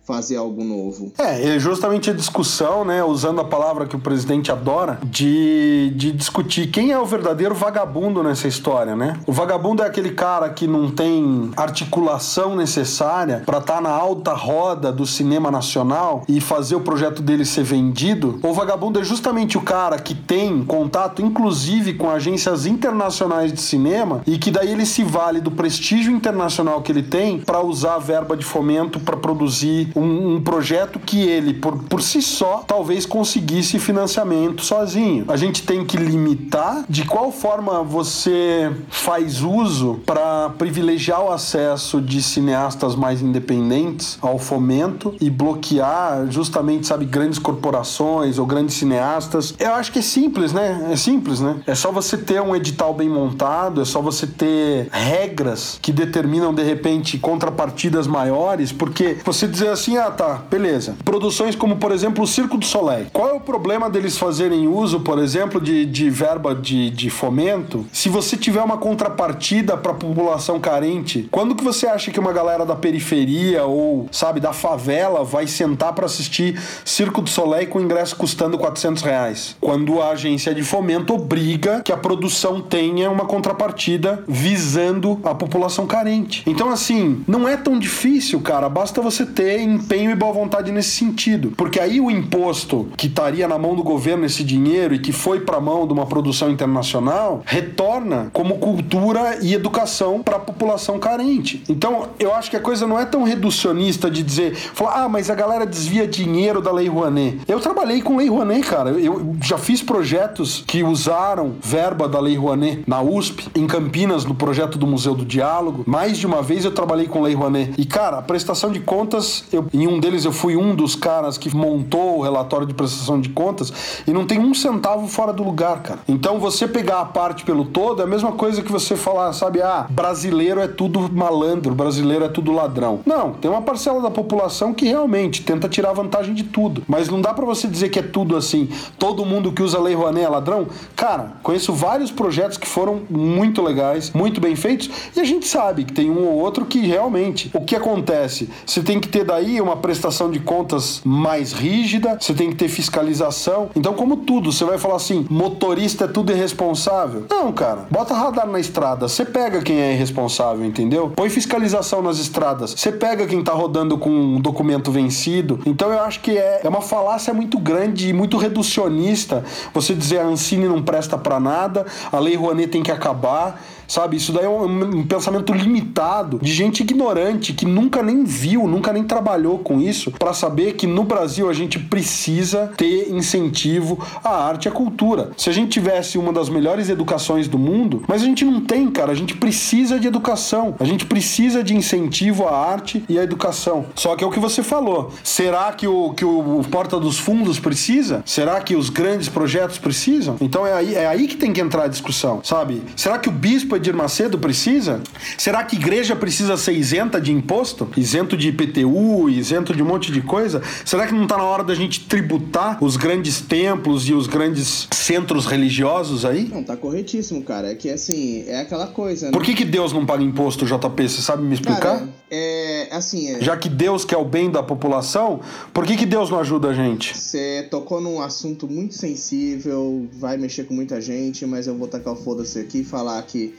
fazer 0.05 0.35
algo 0.35 0.63
novo. 0.63 1.13
É, 1.17 1.55
é 1.55 1.59
justamente 1.59 2.09
a 2.09 2.13
discussão, 2.13 2.83
né, 2.83 3.03
usando 3.03 3.39
a 3.39 3.45
palavra 3.45 3.85
que 3.85 3.95
o 3.95 3.99
presidente 3.99 4.51
adora, 4.51 4.99
de, 5.03 5.91
de 5.95 6.11
discutir 6.11 6.67
quem 6.67 6.91
é 6.91 6.99
o 6.99 7.05
verdadeiro 7.05 7.55
vagabundo 7.55 8.21
nessa 8.21 8.47
história, 8.47 8.95
né? 8.95 9.19
O 9.25 9.31
vagabundo 9.31 9.81
é 9.81 9.87
aquele 9.87 10.11
cara 10.11 10.49
que 10.49 10.67
não 10.67 10.91
tem 10.91 11.51
articulação 11.55 12.55
necessária 12.55 13.43
para 13.45 13.59
estar 13.59 13.75
tá 13.75 13.81
na 13.81 13.89
alta 13.89 14.33
roda 14.33 14.91
do 14.91 15.05
cinema 15.05 15.49
nacional 15.49 16.23
e 16.27 16.41
fazer 16.41 16.75
o 16.75 16.81
projeto 16.81 17.21
dele 17.21 17.45
ser 17.45 17.63
vendido. 17.63 18.39
O 18.43 18.53
vagabundo 18.53 18.99
é 18.99 19.03
justamente 19.03 19.57
o 19.57 19.61
cara 19.61 19.97
que 19.97 20.13
tem 20.13 20.63
contato, 20.65 21.21
inclusive, 21.21 21.93
com 21.93 22.09
agências 22.09 22.65
internacionais 22.65 23.53
de 23.53 23.61
cinema 23.61 24.21
e 24.27 24.37
que 24.37 24.51
daí 24.51 24.71
ele 24.71 24.85
se 24.85 25.03
vale 25.03 25.39
do 25.39 25.51
prestígio 25.51 26.13
internacional 26.13 26.81
que 26.81 26.91
ele 26.91 27.03
tem 27.03 27.39
para 27.39 27.61
usar 27.61 27.95
a 27.95 27.99
verba 27.99 28.35
de 28.35 28.43
fomento 28.43 28.99
para 28.99 29.15
produzir 29.15 29.92
um, 29.95 30.35
um, 30.35 30.41
projeto 30.41 30.99
que 30.99 31.21
ele, 31.21 31.53
por, 31.53 31.83
por 31.83 32.01
si 32.01 32.21
só, 32.21 32.63
talvez 32.65 33.05
conseguisse 33.05 33.79
financiamento 33.79 34.63
sozinho. 34.63 35.25
A 35.27 35.37
gente 35.37 35.63
tem 35.63 35.85
que 35.85 35.97
limitar 35.97 36.85
de 36.89 37.05
qual 37.05 37.31
forma 37.31 37.83
você 37.83 38.71
faz 38.89 39.41
uso 39.41 40.01
para 40.05 40.49
privilegiar 40.57 41.23
o 41.23 41.31
acesso 41.31 42.01
de 42.01 42.21
cineastas 42.21 42.95
mais 42.95 43.21
independentes 43.21 44.17
ao 44.21 44.37
fomento 44.37 45.15
e 45.19 45.29
bloquear 45.29 46.27
justamente, 46.29 46.87
sabe, 46.87 47.05
grandes 47.05 47.39
corporações 47.39 48.37
ou 48.37 48.45
grandes 48.45 48.75
cineastas. 48.75 49.53
Eu 49.59 49.73
acho 49.73 49.91
que 49.91 49.99
é 49.99 50.01
simples, 50.01 50.53
né? 50.53 50.89
É 50.91 50.95
simples, 50.95 51.39
né? 51.39 51.61
É 51.67 51.75
só 51.75 51.91
você 51.91 52.17
ter 52.17 52.41
um 52.41 52.55
edital 52.55 52.93
bem 52.93 53.09
montado, 53.09 53.81
é 53.81 53.85
só 53.85 54.01
você 54.01 54.25
ter 54.25 54.87
regras 54.91 55.77
que 55.81 55.91
determinam 55.91 56.53
de 56.53 56.63
repente 56.63 57.17
contrapartidas 57.17 58.07
maiores, 58.07 58.71
porque 58.71 59.17
você 59.23 59.47
dizer 59.47 59.69
assim, 59.69 59.82
assim, 59.83 59.97
ah 59.97 60.09
tá, 60.09 60.41
beleza. 60.49 60.95
Produções 61.03 61.55
como, 61.55 61.75
por 61.75 61.91
exemplo, 61.91 62.23
o 62.23 62.27
Circo 62.27 62.57
do 62.57 62.65
Soleil. 62.65 63.07
Qual 63.11 63.29
é 63.29 63.33
o 63.33 63.39
problema 63.39 63.89
deles 63.89 64.17
fazerem 64.17 64.67
uso, 64.67 65.01
por 65.01 65.19
exemplo, 65.19 65.59
de, 65.59 65.85
de 65.85 66.09
verba 66.09 66.55
de, 66.55 66.89
de 66.89 67.09
fomento 67.09 67.85
se 67.91 68.07
você 68.07 68.37
tiver 68.37 68.61
uma 68.61 68.77
contrapartida 68.77 69.75
para 69.75 69.91
a 69.91 69.95
população 69.95 70.59
carente? 70.59 71.27
Quando 71.29 71.55
que 71.55 71.63
você 71.63 71.87
acha 71.87 72.11
que 72.11 72.19
uma 72.19 72.31
galera 72.31 72.65
da 72.65 72.75
periferia 72.75 73.65
ou, 73.65 74.07
sabe, 74.11 74.39
da 74.39 74.53
favela 74.53 75.23
vai 75.23 75.47
sentar 75.47 75.93
para 75.93 76.05
assistir 76.05 76.59
Circo 76.85 77.21
do 77.21 77.29
Soleil 77.29 77.67
com 77.67 77.81
ingresso 77.81 78.15
custando 78.15 78.57
400 78.57 79.03
reais? 79.03 79.55
Quando 79.59 80.01
a 80.01 80.11
agência 80.11 80.53
de 80.53 80.63
fomento 80.63 81.13
obriga 81.13 81.81
que 81.81 81.91
a 81.91 81.97
produção 81.97 82.61
tenha 82.61 83.09
uma 83.09 83.25
contrapartida 83.25 84.23
visando 84.27 85.19
a 85.23 85.35
população 85.35 85.85
carente. 85.85 86.43
Então, 86.47 86.69
assim, 86.69 87.23
não 87.27 87.47
é 87.47 87.57
tão 87.57 87.77
difícil, 87.77 88.39
cara. 88.39 88.69
Basta 88.69 89.01
você 89.01 89.25
ter 89.25 89.72
empenho 89.73 90.11
e 90.11 90.15
boa 90.15 90.33
vontade 90.33 90.71
nesse 90.71 90.91
sentido. 90.91 91.53
Porque 91.57 91.79
aí 91.79 91.99
o 91.99 92.11
imposto 92.11 92.87
que 92.97 93.07
estaria 93.07 93.47
na 93.47 93.57
mão 93.57 93.75
do 93.75 93.83
governo 93.83 94.25
esse 94.25 94.43
dinheiro 94.43 94.93
e 94.93 94.99
que 94.99 95.11
foi 95.11 95.41
para 95.41 95.57
a 95.57 95.61
mão 95.61 95.87
de 95.87 95.93
uma 95.93 96.05
produção 96.05 96.49
internacional 96.49 97.41
retorna 97.45 98.29
como 98.33 98.57
cultura 98.57 99.39
e 99.41 99.53
educação 99.53 100.21
para 100.21 100.37
a 100.37 100.39
população 100.39 100.99
carente. 100.99 101.63
Então, 101.67 102.09
eu 102.19 102.33
acho 102.33 102.49
que 102.49 102.57
a 102.57 102.59
coisa 102.59 102.87
não 102.87 102.99
é 102.99 103.05
tão 103.05 103.23
reducionista 103.23 104.09
de 104.09 104.23
dizer, 104.23 104.55
falar, 104.55 105.03
ah, 105.03 105.09
mas 105.09 105.29
a 105.29 105.35
galera 105.35 105.65
desvia 105.65 106.07
dinheiro 106.07 106.61
da 106.61 106.71
Lei 106.71 106.87
Rouanet. 106.87 107.39
Eu 107.47 107.59
trabalhei 107.59 108.01
com 108.01 108.17
Lei 108.17 108.29
Rouanet, 108.29 108.67
cara. 108.67 108.91
Eu 108.91 109.35
já 109.41 109.57
fiz 109.57 109.81
projetos 109.81 110.63
que 110.65 110.83
usaram 110.83 111.53
verba 111.61 112.07
da 112.07 112.19
Lei 112.19 112.35
Rouanet 112.35 112.83
na 112.87 113.01
USP, 113.01 113.49
em 113.55 113.67
Campinas, 113.67 114.25
no 114.25 114.35
projeto 114.35 114.77
do 114.77 114.85
Museu 114.85 115.15
do 115.15 115.25
Diálogo. 115.25 115.83
Mais 115.85 116.17
de 116.17 116.25
uma 116.25 116.41
vez 116.41 116.65
eu 116.65 116.71
trabalhei 116.71 117.07
com 117.07 117.21
Lei 117.21 117.33
Rouanet. 117.33 117.73
E, 117.77 117.85
cara, 117.85 118.19
a 118.19 118.21
prestação 118.21 118.71
de 118.71 118.79
contas, 118.79 119.43
eu 119.51 119.62
em 119.73 119.87
um 119.87 119.99
deles 119.99 120.25
eu 120.25 120.31
fui 120.31 120.55
um 120.55 120.75
dos 120.75 120.95
caras 120.95 121.37
que 121.37 121.55
montou 121.55 122.19
o 122.19 122.21
relatório 122.21 122.65
de 122.65 122.73
prestação 122.73 123.19
de 123.19 123.29
contas 123.29 123.71
e 124.07 124.11
não 124.11 124.25
tem 124.25 124.39
um 124.39 124.53
centavo 124.53 125.07
fora 125.07 125.31
do 125.31 125.43
lugar, 125.43 125.81
cara. 125.81 125.99
Então 126.07 126.39
você 126.39 126.67
pegar 126.67 127.01
a 127.01 127.05
parte 127.05 127.43
pelo 127.43 127.65
todo 127.65 128.01
é 128.01 128.05
a 128.05 128.07
mesma 128.07 128.31
coisa 128.33 128.61
que 128.61 128.71
você 128.71 128.95
falar, 128.95 129.33
sabe, 129.33 129.61
ah, 129.61 129.87
brasileiro 129.89 130.59
é 130.59 130.67
tudo 130.67 131.11
malandro, 131.11 131.73
brasileiro 131.73 132.25
é 132.25 132.29
tudo 132.29 132.51
ladrão. 132.51 133.01
Não, 133.05 133.33
tem 133.33 133.49
uma 133.49 133.61
parcela 133.61 134.01
da 134.01 134.11
população 134.11 134.73
que 134.73 134.85
realmente 134.85 135.43
tenta 135.43 135.69
tirar 135.69 135.93
vantagem 135.93 136.33
de 136.33 136.43
tudo, 136.43 136.83
mas 136.87 137.09
não 137.09 137.21
dá 137.21 137.33
para 137.33 137.45
você 137.45 137.67
dizer 137.67 137.89
que 137.89 137.99
é 137.99 138.03
tudo 138.03 138.35
assim. 138.35 138.69
Todo 138.97 139.25
mundo 139.25 139.51
que 139.51 139.61
usa 139.61 139.79
Lei 139.79 139.93
Rouanet 139.93 140.25
é 140.25 140.29
ladrão? 140.29 140.67
Cara, 140.95 141.33
conheço 141.41 141.73
vários 141.73 142.11
projetos 142.11 142.57
que 142.57 142.67
foram 142.67 143.01
muito 143.09 143.61
legais, 143.61 144.11
muito 144.11 144.39
bem 144.39 144.55
feitos, 144.55 144.89
e 145.15 145.19
a 145.19 145.23
gente 145.23 145.47
sabe 145.47 145.83
que 145.83 145.93
tem 145.93 146.09
um 146.09 146.25
ou 146.25 146.39
outro 146.39 146.65
que 146.65 146.79
realmente, 146.79 147.51
o 147.53 147.61
que 147.61 147.75
acontece? 147.75 148.49
Você 148.65 148.81
tem 148.81 148.99
que 148.99 149.07
ter 149.07 149.23
daí 149.23 149.52
uma 149.61 149.77
prestação 149.77 150.29
de 150.29 150.39
contas 150.39 151.01
mais 151.03 151.53
rígida, 151.53 152.17
você 152.19 152.33
tem 152.33 152.49
que 152.49 152.55
ter 152.55 152.67
fiscalização. 152.67 153.69
Então, 153.75 153.93
como 153.93 154.17
tudo, 154.17 154.51
você 154.51 154.65
vai 154.65 154.77
falar 154.77 154.95
assim: 154.95 155.25
motorista 155.29 156.05
é 156.05 156.07
tudo 156.07 156.31
irresponsável? 156.31 157.25
Não, 157.29 157.51
cara. 157.51 157.85
Bota 157.89 158.13
radar 158.13 158.47
na 158.47 158.59
estrada, 158.59 159.07
você 159.07 159.25
pega 159.25 159.61
quem 159.61 159.79
é 159.79 159.93
irresponsável, 159.93 160.65
entendeu? 160.65 161.11
Põe 161.15 161.29
fiscalização 161.29 162.01
nas 162.01 162.19
estradas, 162.19 162.71
você 162.71 162.91
pega 162.91 163.25
quem 163.25 163.43
tá 163.43 163.53
rodando 163.53 163.97
com 163.97 164.09
um 164.09 164.39
documento 164.39 164.91
vencido. 164.91 165.59
Então, 165.65 165.91
eu 165.91 165.99
acho 166.01 166.19
que 166.21 166.37
é, 166.37 166.61
é 166.63 166.69
uma 166.69 166.81
falácia 166.81 167.33
muito 167.33 167.57
grande 167.59 168.09
e 168.09 168.13
muito 168.13 168.37
reducionista 168.37 169.43
você 169.73 169.93
dizer 169.93 170.19
a 170.19 170.25
Ancine 170.25 170.67
não 170.67 170.81
presta 170.81 171.17
para 171.17 171.39
nada, 171.39 171.85
a 172.11 172.19
Lei 172.19 172.35
Rouanet 172.35 172.69
tem 172.69 172.83
que 172.83 172.91
acabar. 172.91 173.61
Sabe? 173.87 174.17
Isso 174.17 174.31
daí 174.31 174.45
é 174.45 174.49
um, 174.49 174.99
um, 174.99 175.05
pensamento 175.05 175.53
limitado 175.53 176.39
de 176.41 176.51
gente 176.51 176.81
ignorante 176.81 177.53
que 177.53 177.65
nunca 177.65 178.01
nem 178.01 178.23
viu, 178.23 178.67
nunca 178.67 178.91
nem 178.93 179.03
trabalhou 179.03 179.59
com 179.59 179.79
isso, 179.79 180.11
para 180.11 180.33
saber 180.33 180.73
que 180.73 180.87
no 180.87 181.03
Brasil 181.03 181.49
a 181.49 181.53
gente 181.53 181.77
precisa 181.79 182.71
ter 182.77 183.11
incentivo 183.11 183.99
à 184.23 184.47
arte 184.47 184.65
e 184.65 184.69
à 184.69 184.71
cultura. 184.71 185.31
Se 185.37 185.49
a 185.49 185.53
gente 185.53 185.71
tivesse 185.71 186.17
uma 186.17 186.31
das 186.31 186.49
melhores 186.49 186.89
educações 186.89 187.47
do 187.47 187.57
mundo, 187.57 188.03
mas 188.07 188.21
a 188.21 188.25
gente 188.25 188.45
não 188.45 188.61
tem, 188.61 188.89
cara, 188.89 189.11
a 189.11 189.15
gente 189.15 189.35
precisa 189.35 189.99
de 189.99 190.07
educação, 190.07 190.75
a 190.79 190.85
gente 190.85 191.05
precisa 191.05 191.63
de 191.63 191.75
incentivo 191.75 192.47
à 192.47 192.57
arte 192.57 193.03
e 193.09 193.19
à 193.19 193.23
educação. 193.23 193.85
Só 193.95 194.15
que 194.15 194.23
é 194.23 194.27
o 194.27 194.31
que 194.31 194.39
você 194.39 194.63
falou. 194.63 195.11
Será 195.23 195.71
que 195.73 195.87
o, 195.87 196.13
que 196.13 196.25
o 196.25 196.61
Porta 196.71 196.99
dos 196.99 197.19
Fundos 197.19 197.59
precisa? 197.59 198.23
Será 198.25 198.61
que 198.61 198.75
os 198.75 198.89
grandes 198.89 199.29
projetos 199.29 199.77
precisam? 199.77 200.37
Então 200.41 200.65
é 200.65 200.73
aí, 200.73 200.95
é 200.95 201.07
aí 201.07 201.27
que 201.27 201.35
tem 201.35 201.51
que 201.53 201.61
entrar 201.61 201.83
a 201.83 201.87
discussão, 201.87 202.41
sabe? 202.43 202.81
Será 202.95 203.17
que 203.17 203.29
o 203.29 203.31
bispo 203.31 203.72
Edir 203.75 203.95
Macedo 203.95 204.37
precisa? 204.37 205.01
Será 205.37 205.63
que 205.63 205.75
igreja 205.75 206.15
precisa 206.15 206.57
ser 206.57 206.73
isenta 206.73 207.19
de 207.19 207.31
imposto? 207.31 207.87
Isento 207.95 208.35
de 208.37 208.49
IPTU, 208.49 209.29
isento 209.29 209.75
de 209.75 209.81
um 209.81 209.85
monte 209.85 210.11
de 210.11 210.21
coisa? 210.21 210.61
Será 210.85 211.07
que 211.07 211.13
não 211.13 211.23
está 211.23 211.37
na 211.37 211.43
hora 211.43 211.63
da 211.63 211.75
gente 211.75 212.01
tributar 212.01 212.83
os 212.83 212.97
grandes 212.97 213.41
templos 213.41 214.07
e 214.07 214.13
os 214.13 214.27
grandes 214.27 214.87
centros 214.91 215.45
religiosos 215.45 216.25
aí? 216.25 216.45
Não, 216.45 216.63
tá 216.63 216.75
corretíssimo, 216.75 217.43
cara. 217.43 217.71
É 217.71 217.75
que 217.75 217.89
assim, 217.89 218.43
é 218.47 218.61
aquela 218.61 218.87
coisa. 218.87 219.27
Né? 219.27 219.31
Por 219.31 219.43
que, 219.43 219.53
que 219.53 219.65
Deus 219.65 219.93
não 219.93 220.05
paga 220.05 220.23
imposto, 220.23 220.65
JP? 220.65 221.09
Você 221.09 221.21
sabe 221.21 221.43
me 221.43 221.53
explicar? 221.53 221.79
Cara, 221.99 222.09
é 222.29 222.87
assim. 222.91 223.29
É... 223.29 223.41
Já 223.41 223.55
que 223.57 223.69
Deus 223.69 224.05
quer 224.05 224.17
o 224.17 224.25
bem 224.25 224.49
da 224.49 224.63
população, 224.63 225.41
por 225.73 225.85
que, 225.85 225.95
que 225.95 226.05
Deus 226.05 226.29
não 226.29 226.39
ajuda 226.39 226.69
a 226.69 226.73
gente? 226.73 227.17
Você 227.17 227.67
tocou 227.69 228.01
num 228.01 228.21
assunto 228.21 228.67
muito 228.67 228.95
sensível, 228.95 230.07
vai 230.13 230.37
mexer 230.37 230.63
com 230.63 230.73
muita 230.73 230.99
gente, 230.99 231.45
mas 231.45 231.67
eu 231.67 231.75
vou 231.75 231.87
tacar 231.87 232.13
o 232.13 232.15
foda-se 232.15 232.59
aqui 232.59 232.79
e 232.79 232.83
falar 232.83 233.21
que 233.23 233.53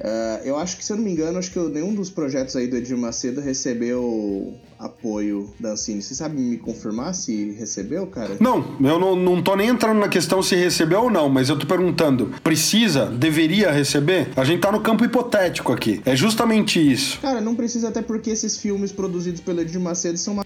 Uh, 0.00 0.44
eu 0.44 0.56
acho 0.56 0.78
que, 0.78 0.84
se 0.84 0.92
eu 0.92 0.96
não 0.96 1.04
me 1.04 1.10
engano, 1.10 1.38
acho 1.38 1.50
que 1.50 1.58
nenhum 1.58 1.94
dos 1.94 2.08
projetos 2.08 2.56
aí 2.56 2.66
do 2.66 2.76
Edir 2.76 2.96
Macedo 2.96 3.40
recebeu 3.40 4.54
apoio 4.78 5.50
da 5.60 5.72
Ancine. 5.72 6.00
Você 6.00 6.14
sabe 6.14 6.40
me 6.40 6.56
confirmar 6.56 7.14
se 7.14 7.52
recebeu, 7.52 8.06
cara? 8.06 8.36
Não, 8.40 8.76
eu 8.80 8.98
não, 8.98 9.14
não 9.14 9.42
tô 9.42 9.54
nem 9.54 9.68
entrando 9.68 9.98
na 9.98 10.08
questão 10.08 10.42
se 10.42 10.56
recebeu 10.56 11.02
ou 11.02 11.10
não, 11.10 11.28
mas 11.28 11.50
eu 11.50 11.58
tô 11.58 11.66
perguntando: 11.66 12.32
precisa, 12.42 13.06
deveria 13.06 13.70
receber? 13.70 14.30
A 14.36 14.44
gente 14.44 14.60
tá 14.60 14.72
no 14.72 14.80
campo 14.80 15.04
hipotético 15.04 15.72
aqui. 15.72 16.00
É 16.06 16.16
justamente 16.16 16.80
isso. 16.80 17.20
Cara, 17.20 17.40
não 17.40 17.54
precisa, 17.54 17.88
até 17.88 18.00
porque 18.00 18.30
esses 18.30 18.56
filmes 18.56 18.92
produzidos 18.92 19.40
pelo 19.40 19.60
Edir 19.60 19.80
Macedo 19.80 20.16
são 20.16 20.34
uma. 20.34 20.44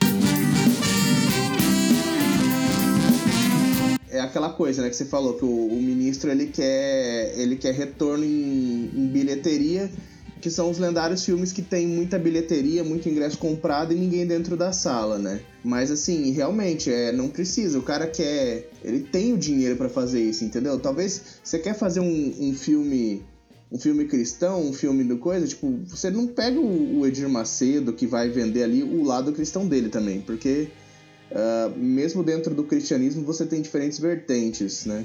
Aquela 4.34 4.50
coisa, 4.50 4.82
né, 4.82 4.90
que 4.90 4.96
você 4.96 5.04
falou 5.04 5.34
que 5.34 5.44
o, 5.44 5.66
o 5.68 5.80
ministro 5.80 6.28
ele 6.28 6.46
quer 6.46 7.34
ele 7.36 7.54
quer 7.54 7.72
retorno 7.72 8.24
em, 8.24 8.90
em, 8.92 9.06
bilheteria, 9.06 9.88
que 10.40 10.50
são 10.50 10.68
os 10.68 10.78
lendários 10.78 11.24
filmes 11.24 11.52
que 11.52 11.62
tem 11.62 11.86
muita 11.86 12.18
bilheteria, 12.18 12.82
muito 12.82 13.08
ingresso 13.08 13.38
comprado 13.38 13.92
e 13.92 13.96
ninguém 13.96 14.26
dentro 14.26 14.56
da 14.56 14.72
sala, 14.72 15.18
né? 15.18 15.40
Mas 15.62 15.90
assim, 15.90 16.32
realmente, 16.32 16.90
é, 16.90 17.12
não 17.12 17.28
precisa. 17.28 17.78
O 17.78 17.82
cara 17.82 18.08
quer, 18.08 18.68
ele 18.82 19.00
tem 19.00 19.32
o 19.32 19.38
dinheiro 19.38 19.76
para 19.76 19.88
fazer 19.88 20.20
isso, 20.20 20.44
entendeu? 20.44 20.78
Talvez 20.80 21.38
você 21.42 21.58
quer 21.58 21.74
fazer 21.74 22.00
um, 22.00 22.34
um 22.40 22.52
filme 22.52 23.22
um 23.70 23.78
filme 23.78 24.04
cristão, 24.04 24.68
um 24.68 24.72
filme 24.72 25.02
do 25.02 25.18
coisa, 25.18 25.46
tipo, 25.48 25.80
você 25.86 26.08
não 26.08 26.28
pega 26.28 26.60
o, 26.60 27.04
Edir 27.06 27.28
Macedo 27.28 27.92
que 27.92 28.06
vai 28.06 28.28
vender 28.28 28.62
ali 28.62 28.84
o 28.84 29.02
lado 29.02 29.32
cristão 29.32 29.66
dele 29.66 29.88
também, 29.88 30.20
porque 30.20 30.68
uh, 31.34 31.76
mesmo 31.76 32.22
dentro 32.22 32.54
do 32.54 32.64
cristianismo 32.64 33.24
você 33.24 33.44
tem 33.44 33.60
diferentes 33.60 33.98
vertentes, 33.98 34.86
né? 34.86 35.04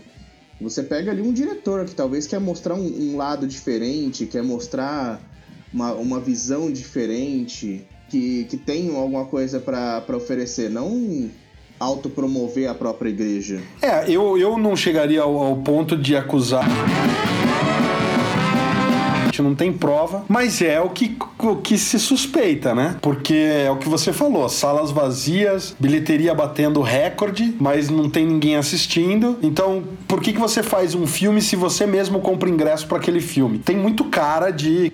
Você 0.61 0.83
pega 0.83 1.11
ali 1.11 1.21
um 1.21 1.31
diretor 1.31 1.85
que 1.85 1.95
talvez 1.95 2.27
quer 2.27 2.39
mostrar 2.39 2.75
um, 2.75 3.13
um 3.13 3.17
lado 3.17 3.47
diferente, 3.47 4.25
quer 4.25 4.43
mostrar 4.43 5.21
uma, 5.73 5.93
uma 5.93 6.19
visão 6.19 6.71
diferente, 6.71 7.87
que, 8.09 8.43
que 8.45 8.57
tem 8.57 8.93
alguma 8.95 9.25
coisa 9.25 9.59
para 9.59 10.03
oferecer, 10.15 10.69
não 10.69 11.29
autopromover 11.79 12.69
a 12.69 12.73
própria 12.73 13.09
igreja. 13.09 13.61
É, 13.81 14.11
eu, 14.11 14.37
eu 14.37 14.57
não 14.57 14.75
chegaria 14.75 15.21
ao, 15.21 15.37
ao 15.37 15.57
ponto 15.57 15.95
de 15.95 16.15
acusar 16.15 16.67
não 19.41 19.55
tem 19.55 19.71
prova, 19.71 20.23
mas 20.27 20.61
é 20.61 20.79
o 20.79 20.89
que, 20.89 21.17
o 21.39 21.55
que 21.57 21.77
se 21.77 21.99
suspeita, 21.99 22.73
né? 22.73 22.97
Porque 23.01 23.33
é 23.33 23.71
o 23.71 23.77
que 23.77 23.89
você 23.89 24.11
falou, 24.13 24.47
salas 24.49 24.91
vazias, 24.91 25.75
bilheteria 25.79 26.33
batendo 26.33 26.81
recorde, 26.81 27.55
mas 27.59 27.89
não 27.89 28.09
tem 28.09 28.25
ninguém 28.25 28.55
assistindo. 28.55 29.37
Então, 29.41 29.83
por 30.07 30.21
que, 30.21 30.33
que 30.33 30.39
você 30.39 30.63
faz 30.63 30.95
um 30.95 31.07
filme 31.07 31.41
se 31.41 31.55
você 31.55 31.85
mesmo 31.85 32.19
compra 32.19 32.49
ingresso 32.49 32.87
para 32.87 32.97
aquele 32.97 33.21
filme? 33.21 33.59
Tem 33.59 33.75
muito 33.75 34.05
cara 34.05 34.51
de 34.51 34.91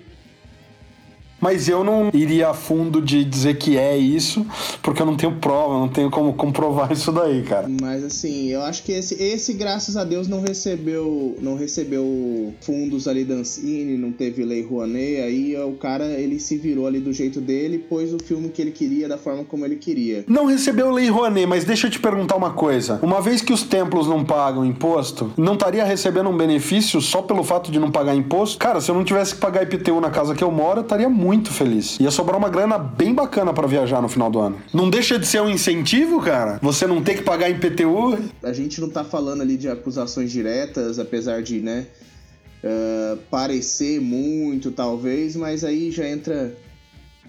mas 1.46 1.70
eu 1.70 1.84
não 1.84 2.10
iria 2.12 2.50
a 2.50 2.54
fundo 2.56 3.00
de 3.00 3.24
dizer 3.24 3.60
que 3.60 3.78
é 3.78 3.96
isso, 3.96 4.44
porque 4.82 5.00
eu 5.00 5.06
não 5.06 5.16
tenho 5.16 5.34
prova, 5.34 5.78
não 5.78 5.88
tenho 5.88 6.10
como 6.10 6.34
comprovar 6.34 6.90
isso 6.92 7.12
daí, 7.12 7.44
cara. 7.44 7.68
Mas 7.80 8.04
assim, 8.04 8.48
eu 8.48 8.64
acho 8.64 8.82
que 8.82 8.92
esse, 8.92 9.22
esse 9.22 9.54
graças 9.54 9.96
a 9.96 10.04
Deus 10.04 10.28
não 10.28 10.42
recebeu, 10.42 11.38
não 11.40 11.56
recebeu 11.56 12.52
fundos 12.62 13.08
ali 13.08 13.24
da 13.24 13.36
Ancine, 13.36 13.96
não 13.96 14.12
teve 14.12 14.44
lei 14.44 14.66
Rouanet, 14.66 15.22
aí 15.22 15.56
o 15.56 15.74
cara 15.74 16.06
ele 16.06 16.40
se 16.40 16.58
virou 16.58 16.88
ali 16.88 17.00
do 17.00 17.14
jeito 17.14 17.40
dele, 17.40 17.78
pôs 17.78 18.12
o 18.12 18.18
filme 18.18 18.50
que 18.50 18.60
ele 18.60 18.72
queria 18.72 19.08
da 19.08 19.20
forma 19.20 19.44
como 19.44 19.64
ele 19.66 19.76
queria. 19.76 20.26
Não 20.28 20.48
recebeu 20.48 20.90
lei 20.90 21.10
Rouanet, 21.10 21.46
mas 21.46 21.64
deixa 21.64 21.86
eu 21.86 21.92
te 21.92 22.00
perguntar 22.00 22.38
uma 22.38 22.54
coisa. 22.54 23.00
Uma 23.04 23.22
vez 23.22 23.44
que 23.44 23.54
os 23.54 23.62
templos 23.62 24.08
não 24.08 24.26
pagam 24.26 24.66
imposto, 24.66 25.32
não 25.38 25.54
estaria 25.54 25.86
recebendo 25.86 26.28
um 26.28 26.36
benefício 26.36 27.00
só 27.00 27.22
pelo 27.22 27.44
fato 27.44 27.72
de 27.72 27.80
não 27.80 27.92
pagar 27.92 28.16
imposto? 28.16 28.58
Cara, 28.58 28.82
se 28.82 28.90
eu 28.90 28.96
não 28.96 29.04
tivesse 29.04 29.36
que 29.36 29.42
pagar 29.42 29.62
IPTU 29.62 30.02
na 30.02 30.10
casa 30.10 30.34
que 30.34 30.44
eu 30.44 30.50
moro, 30.50 30.80
eu 30.80 30.84
estaria 30.84 31.08
muito 31.08 31.35
muito 31.36 31.52
feliz. 31.52 32.00
Ia 32.00 32.10
sobrar 32.10 32.38
uma 32.38 32.50
grana 32.50 32.78
bem 32.78 33.14
bacana 33.14 33.54
para 33.54 33.68
viajar 33.68 34.02
no 34.02 34.08
final 34.08 34.32
do 34.32 34.40
ano. 34.40 34.58
Não 34.74 34.90
deixa 34.90 35.20
de 35.20 35.28
ser 35.28 35.42
um 35.42 35.50
incentivo, 35.50 36.22
cara? 36.22 36.60
Você 36.62 36.88
não 36.88 37.04
ter 37.04 37.16
que 37.16 37.24
pagar 37.24 37.50
em 37.50 37.60
PTU? 37.60 38.18
A 38.42 38.54
gente 38.54 38.80
não 38.80 38.90
tá 38.90 39.04
falando 39.04 39.42
ali 39.42 39.58
de 39.58 39.70
acusações 39.70 40.32
diretas, 40.32 40.98
apesar 40.98 41.44
de, 41.44 41.60
né, 41.60 41.88
uh, 42.64 43.18
parecer 43.30 44.00
muito, 44.00 44.72
talvez, 44.72 45.36
mas 45.36 45.64
aí 45.64 45.92
já 45.92 46.08
entra 46.08 46.56